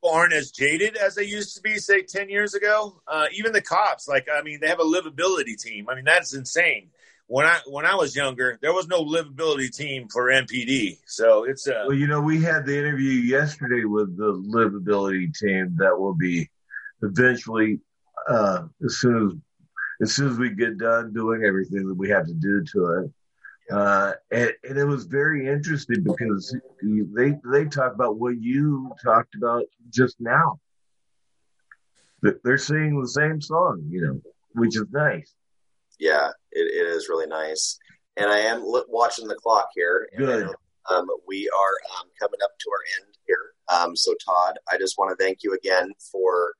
people 0.00 0.16
aren't 0.16 0.32
as 0.32 0.50
jaded 0.50 0.96
as 0.96 1.14
they 1.14 1.24
used 1.24 1.56
to 1.56 1.62
be, 1.62 1.78
say, 1.78 2.02
ten 2.02 2.28
years 2.28 2.54
ago. 2.54 3.02
Uh, 3.06 3.26
even 3.32 3.52
the 3.52 3.62
cops, 3.62 4.08
like 4.08 4.28
I 4.32 4.42
mean, 4.42 4.60
they 4.60 4.68
have 4.68 4.80
a 4.80 4.84
livability 4.84 5.60
team. 5.60 5.88
I 5.88 5.94
mean, 5.94 6.04
that's 6.04 6.34
insane. 6.34 6.90
When 7.26 7.44
I 7.46 7.58
when 7.66 7.84
I 7.84 7.94
was 7.94 8.16
younger, 8.16 8.58
there 8.62 8.72
was 8.72 8.88
no 8.88 9.04
livability 9.04 9.74
team 9.74 10.08
for 10.08 10.30
MPD. 10.30 10.98
So 11.06 11.44
it's 11.44 11.68
uh, 11.68 11.84
Well, 11.86 11.96
you 11.96 12.06
know, 12.06 12.22
we 12.22 12.42
had 12.42 12.64
the 12.64 12.78
interview 12.78 13.10
yesterday 13.10 13.84
with 13.84 14.16
the 14.16 14.32
livability 14.32 15.36
team 15.36 15.76
that 15.76 15.98
will 15.98 16.14
be 16.14 16.48
eventually 17.02 17.80
uh, 18.28 18.66
as 18.84 18.96
soon 18.98 19.26
as 19.26 19.34
as 20.00 20.14
soon 20.14 20.30
as 20.30 20.38
we 20.38 20.50
get 20.50 20.78
done 20.78 21.12
doing 21.12 21.44
everything 21.44 21.86
that 21.88 21.94
we 21.96 22.08
have 22.10 22.26
to 22.26 22.34
do 22.34 22.62
to 22.72 22.84
it. 23.00 23.12
Uh, 23.70 24.12
and, 24.30 24.52
and 24.64 24.78
it 24.78 24.84
was 24.84 25.04
very 25.04 25.46
interesting 25.46 26.02
because 26.02 26.56
they 26.82 27.34
they 27.44 27.64
talk 27.66 27.92
about 27.94 28.18
what 28.18 28.40
you 28.40 28.90
talked 29.04 29.34
about 29.34 29.64
just 29.90 30.16
now. 30.20 30.58
They're 32.22 32.58
singing 32.58 33.00
the 33.00 33.08
same 33.08 33.40
song, 33.40 33.84
you 33.88 34.00
know, 34.00 34.20
which 34.54 34.76
is 34.76 34.86
nice. 34.90 35.34
yeah, 35.98 36.28
it, 36.52 36.60
it 36.60 36.86
is 36.88 37.08
really 37.08 37.26
nice. 37.26 37.78
And 38.16 38.30
I 38.30 38.38
am 38.38 38.62
watching 38.88 39.28
the 39.28 39.36
clock 39.36 39.68
here. 39.74 40.08
And 40.12 40.26
Good. 40.26 40.48
um, 40.90 41.06
we 41.26 41.48
are 41.48 42.00
um, 42.00 42.08
coming 42.18 42.40
up 42.42 42.50
to 42.58 42.70
our 42.70 43.04
end 43.04 43.14
here. 43.26 43.52
Um, 43.72 43.94
so, 43.94 44.14
Todd, 44.24 44.58
I 44.72 44.78
just 44.78 44.98
want 44.98 45.16
to 45.16 45.24
thank 45.24 45.42
you 45.42 45.54
again 45.54 45.92
for 46.10 46.54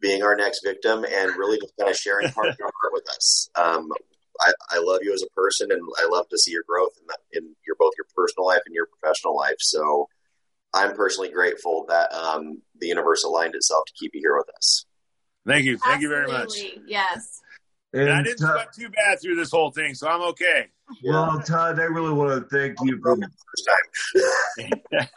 being 0.00 0.22
our 0.22 0.34
next 0.34 0.64
victim 0.64 1.04
and 1.04 1.36
really 1.36 1.58
just 1.60 1.74
kind 1.78 1.90
of 1.90 1.96
sharing 1.96 2.30
part 2.30 2.48
of 2.48 2.56
your 2.58 2.72
heart 2.80 2.92
with 2.92 3.08
us. 3.10 3.50
I, 4.40 4.52
I 4.70 4.78
love 4.80 5.00
you 5.02 5.12
as 5.12 5.22
a 5.22 5.30
person, 5.34 5.70
and 5.70 5.80
I 5.98 6.06
love 6.06 6.28
to 6.30 6.38
see 6.38 6.50
your 6.52 6.64
growth 6.68 6.92
in, 7.00 7.06
that, 7.08 7.18
in 7.32 7.54
your 7.66 7.76
both 7.78 7.92
your 7.98 8.06
personal 8.16 8.46
life 8.46 8.62
and 8.66 8.74
your 8.74 8.86
professional 9.00 9.36
life. 9.36 9.56
So, 9.58 10.08
I'm 10.72 10.94
personally 10.94 11.30
grateful 11.30 11.84
that 11.88 12.12
um, 12.14 12.62
the 12.78 12.86
universe 12.86 13.24
aligned 13.24 13.54
itself 13.56 13.84
to 13.86 13.92
keep 13.98 14.12
you 14.14 14.20
here 14.22 14.36
with 14.36 14.48
us. 14.56 14.86
thank 15.46 15.64
you, 15.64 15.76
thank 15.78 16.00
you 16.00 16.08
very 16.08 16.28
much. 16.28 16.52
Yes. 16.86 17.40
And 17.92 18.02
And 18.02 18.12
I 18.12 18.22
didn't 18.22 18.38
Todd- 18.38 18.54
sweat 18.54 18.72
too 18.72 18.88
bad 18.90 19.18
through 19.20 19.34
this 19.34 19.50
whole 19.50 19.72
thing, 19.72 19.94
so 19.94 20.06
I'm 20.06 20.22
okay. 20.30 20.68
well, 21.04 21.40
Todd, 21.40 21.80
I 21.80 21.84
really 21.84 22.12
want 22.12 22.30
to 22.48 22.56
thank 22.56 22.76
you 22.82 23.00
for 23.02 23.16
the 23.16 23.28
First 23.56 23.68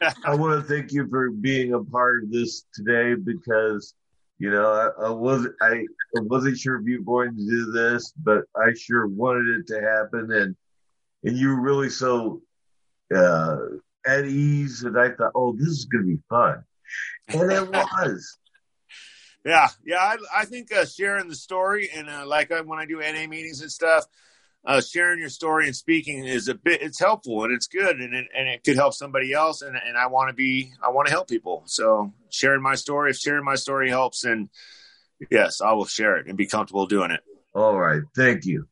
time. 0.02 0.14
I 0.26 0.34
want 0.36 0.60
to 0.60 0.68
thank 0.74 0.92
you 0.92 1.08
for 1.08 1.30
being 1.30 1.74
a 1.74 1.84
part 1.84 2.24
of 2.24 2.32
this 2.32 2.66
today 2.74 3.14
because 3.14 3.94
You 4.40 4.50
know, 4.50 4.72
I, 4.72 5.06
I 5.06 5.10
wasn't 5.12 5.56
I 5.62 5.86
wasn't 6.16 6.58
sure 6.58 6.80
if 6.80 6.88
you 6.88 7.00
were 7.00 7.24
going 7.24 7.38
to 7.38 7.46
do 7.46 7.72
this, 7.72 8.14
but 8.24 8.44
I 8.56 8.74
sure 8.74 9.08
wanted 9.08 9.60
it 9.60 9.68
to 9.68 9.82
happen, 9.82 10.32
and 10.32 10.56
and 11.24 11.38
you 11.38 11.50
were 11.50 11.62
really 11.62 11.90
so 11.90 12.42
uh, 13.16 13.58
at 14.06 14.26
ease, 14.26 14.84
and 14.84 15.00
I 15.00 15.10
thought, 15.10 15.32
oh, 15.36 15.54
this 15.54 15.68
is 15.68 15.86
going 15.86 16.04
to 16.04 16.16
be 16.16 16.22
fun, 16.30 16.64
and 17.30 17.52
it 17.52 17.70
was. 17.72 18.38
Yeah, 19.46 19.68
yeah. 19.86 19.98
I, 19.98 20.18
I 20.34 20.46
think 20.46 20.74
uh, 20.74 20.86
sharing 20.86 21.28
the 21.28 21.36
story 21.36 21.90
and 21.94 22.10
uh, 22.10 22.26
like 22.26 22.50
uh, 22.50 22.64
when 22.64 22.80
I 22.80 22.86
do 22.86 23.00
NA 23.00 23.28
meetings 23.28 23.62
and 23.62 23.72
stuff, 23.72 24.06
uh, 24.66 24.82
sharing 24.82 25.20
your 25.20 25.30
story 25.30 25.68
and 25.68 25.76
speaking 25.76 26.26
is 26.26 26.48
a 26.48 26.56
bit. 26.56 26.82
It's 26.82 27.00
helpful 27.00 27.44
and 27.44 27.54
it's 27.54 27.68
good 27.68 28.00
and 28.00 28.14
it, 28.14 28.28
and 28.36 28.48
it 28.48 28.64
could 28.64 28.76
help 28.76 28.94
somebody 28.94 29.34
else. 29.34 29.62
And 29.62 29.76
and 29.76 29.98
I 29.98 30.08
want 30.08 30.30
to 30.30 30.34
be. 30.34 30.72
I 30.82 30.90
want 30.90 31.08
to 31.08 31.14
help 31.14 31.28
people. 31.28 31.64
So 31.66 32.14
sharing 32.30 32.62
my 32.62 32.76
story, 32.76 33.12
if 33.12 33.18
sharing 33.18 33.44
my 33.44 33.56
story 33.56 33.90
helps, 33.90 34.24
and 34.24 34.50
yes, 35.30 35.62
I 35.62 35.74
will 35.74 35.86
share 35.86 36.18
it 36.18 36.28
and 36.28 36.38
be 36.38 36.46
comfortable 36.46 36.86
doing 36.86 37.12
it. 37.12 37.22
All 37.54 37.78
right, 37.78 38.02
thank 38.16 38.46
you. 38.46 38.68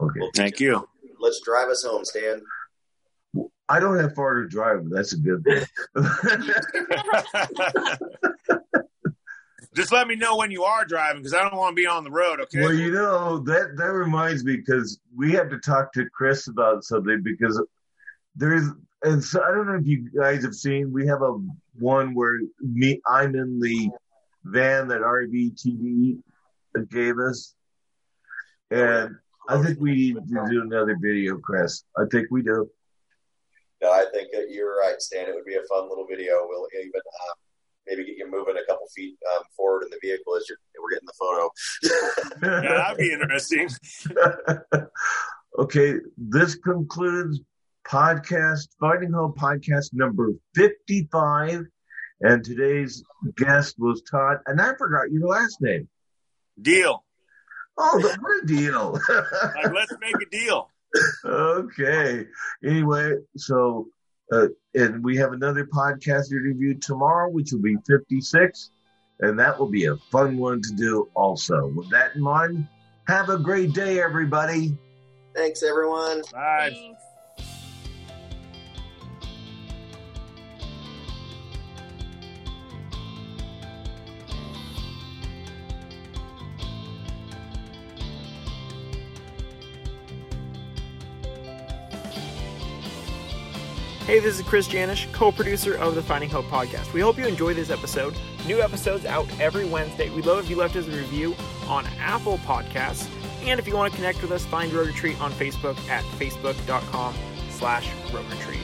Okay, 0.00 0.20
Well, 0.20 0.30
Thank 0.34 0.60
you. 0.60 0.88
Let's 1.20 1.40
drive 1.40 1.68
us 1.68 1.84
home, 1.84 2.04
Stan. 2.04 2.42
I 3.68 3.80
don't 3.80 3.98
have 3.98 4.14
far 4.14 4.42
to 4.42 4.48
drive. 4.48 4.84
but 4.84 4.94
That's 4.96 5.14
a 5.14 5.16
good 5.16 5.42
thing. 5.42 5.64
Just 9.74 9.90
let 9.90 10.06
me 10.06 10.14
know 10.14 10.36
when 10.36 10.50
you 10.50 10.62
are 10.62 10.84
driving 10.84 11.22
because 11.22 11.34
I 11.34 11.42
don't 11.42 11.56
want 11.56 11.76
to 11.76 11.82
be 11.82 11.86
on 11.86 12.04
the 12.04 12.10
road. 12.10 12.40
Okay. 12.40 12.60
Well, 12.60 12.72
you 12.72 12.92
know 12.92 13.38
that 13.40 13.76
that 13.76 13.92
reminds 13.92 14.44
me 14.44 14.56
because 14.56 15.00
we 15.14 15.32
have 15.32 15.50
to 15.50 15.58
talk 15.58 15.92
to 15.94 16.06
Chris 16.14 16.46
about 16.46 16.84
something 16.84 17.22
because 17.24 17.60
there's 18.36 18.68
and 19.02 19.22
so 19.22 19.42
I 19.42 19.50
don't 19.50 19.66
know 19.66 19.74
if 19.74 19.86
you 19.86 20.08
guys 20.16 20.44
have 20.44 20.54
seen 20.54 20.92
we 20.92 21.06
have 21.06 21.22
a 21.22 21.38
one 21.78 22.14
where 22.14 22.40
me 22.60 23.00
I'm 23.06 23.34
in 23.34 23.60
the 23.60 23.90
van 24.44 24.88
that 24.88 25.00
RVTV 25.00 26.18
gave 26.90 27.18
us, 27.18 27.54
and 28.70 29.16
I 29.48 29.62
think 29.62 29.80
we 29.80 29.92
need 29.92 30.14
to 30.14 30.46
do 30.50 30.62
another 30.62 30.96
video, 31.00 31.38
Chris. 31.38 31.84
I 31.96 32.04
think 32.10 32.28
we 32.30 32.42
do. 32.42 32.70
No, 33.82 33.90
I 33.90 34.06
think 34.12 34.30
that 34.32 34.50
you're 34.50 34.78
right, 34.78 35.00
Stan. 35.00 35.28
It 35.28 35.34
would 35.34 35.44
be 35.44 35.56
a 35.56 35.62
fun 35.68 35.88
little 35.88 36.06
video. 36.06 36.46
We'll 36.48 36.66
even 36.74 36.92
uh, 36.94 37.34
maybe 37.86 38.04
get 38.04 38.16
you 38.16 38.30
moving 38.30 38.56
a 38.56 38.66
couple 38.70 38.86
feet 38.94 39.16
um, 39.36 39.44
forward 39.56 39.84
in 39.84 39.90
the 39.90 39.98
vehicle 40.02 40.36
as 40.36 40.46
you're 40.48 40.58
we're 40.80 40.90
getting 40.90 41.06
the 41.06 41.12
photo. 41.18 41.50
yeah, 42.62 42.76
that'd 42.76 42.98
be 42.98 43.12
interesting. 43.12 43.68
okay, 45.58 45.94
this 46.16 46.54
concludes 46.56 47.40
podcast 47.86 48.68
Finding 48.80 49.12
Home 49.12 49.34
podcast 49.36 49.90
number 49.92 50.32
55. 50.54 51.64
And 52.20 52.44
today's 52.44 53.02
guest 53.36 53.74
was 53.78 54.02
Todd, 54.10 54.38
and 54.46 54.60
I 54.60 54.74
forgot 54.78 55.10
your 55.10 55.28
last 55.28 55.60
name. 55.60 55.88
Deal. 56.60 57.04
Oh, 57.76 57.98
what 58.20 58.44
a 58.44 58.46
deal. 58.46 58.98
Like, 59.08 59.72
let's 59.74 59.92
make 60.00 60.14
a 60.14 60.30
deal. 60.30 60.70
okay. 61.24 62.26
Anyway, 62.64 63.14
so, 63.36 63.88
uh, 64.32 64.46
and 64.74 65.02
we 65.04 65.16
have 65.16 65.32
another 65.32 65.66
podcast 65.66 66.32
interview 66.32 66.74
tomorrow, 66.78 67.30
which 67.30 67.52
will 67.52 67.62
be 67.62 67.76
56. 67.86 68.70
And 69.20 69.38
that 69.38 69.58
will 69.58 69.68
be 69.68 69.86
a 69.86 69.96
fun 70.10 70.38
one 70.38 70.60
to 70.62 70.72
do 70.74 71.08
also. 71.14 71.68
With 71.68 71.90
that 71.90 72.16
in 72.16 72.22
mind, 72.22 72.66
have 73.06 73.28
a 73.28 73.38
great 73.38 73.72
day, 73.72 74.00
everybody. 74.00 74.76
Thanks, 75.34 75.62
everyone. 75.62 76.22
Bye. 76.32 76.93
Hey, 94.14 94.20
this 94.20 94.38
is 94.38 94.46
Chris 94.46 94.68
Janish, 94.68 95.12
co 95.12 95.32
producer 95.32 95.74
of 95.74 95.96
the 95.96 96.02
Finding 96.02 96.30
Hope 96.30 96.44
podcast. 96.44 96.92
We 96.92 97.00
hope 97.00 97.18
you 97.18 97.26
enjoy 97.26 97.52
this 97.52 97.68
episode. 97.68 98.14
New 98.46 98.60
episodes 98.60 99.04
out 99.04 99.26
every 99.40 99.64
Wednesday. 99.64 100.08
We'd 100.08 100.24
love 100.24 100.38
if 100.38 100.48
you 100.48 100.54
left 100.54 100.76
us 100.76 100.86
a 100.86 100.90
review 100.92 101.34
on 101.66 101.84
Apple 101.98 102.38
Podcasts. 102.38 103.08
And 103.42 103.58
if 103.58 103.66
you 103.66 103.74
want 103.74 103.90
to 103.90 103.96
connect 103.96 104.22
with 104.22 104.30
us, 104.30 104.46
find 104.46 104.72
Rogue 104.72 104.86
Retreat 104.86 105.20
on 105.20 105.32
Facebook 105.32 105.76
at 105.88 106.04
facebook.com 106.04 107.12
slash 107.50 107.90
Rogue 108.12 108.30
Retreat. 108.30 108.60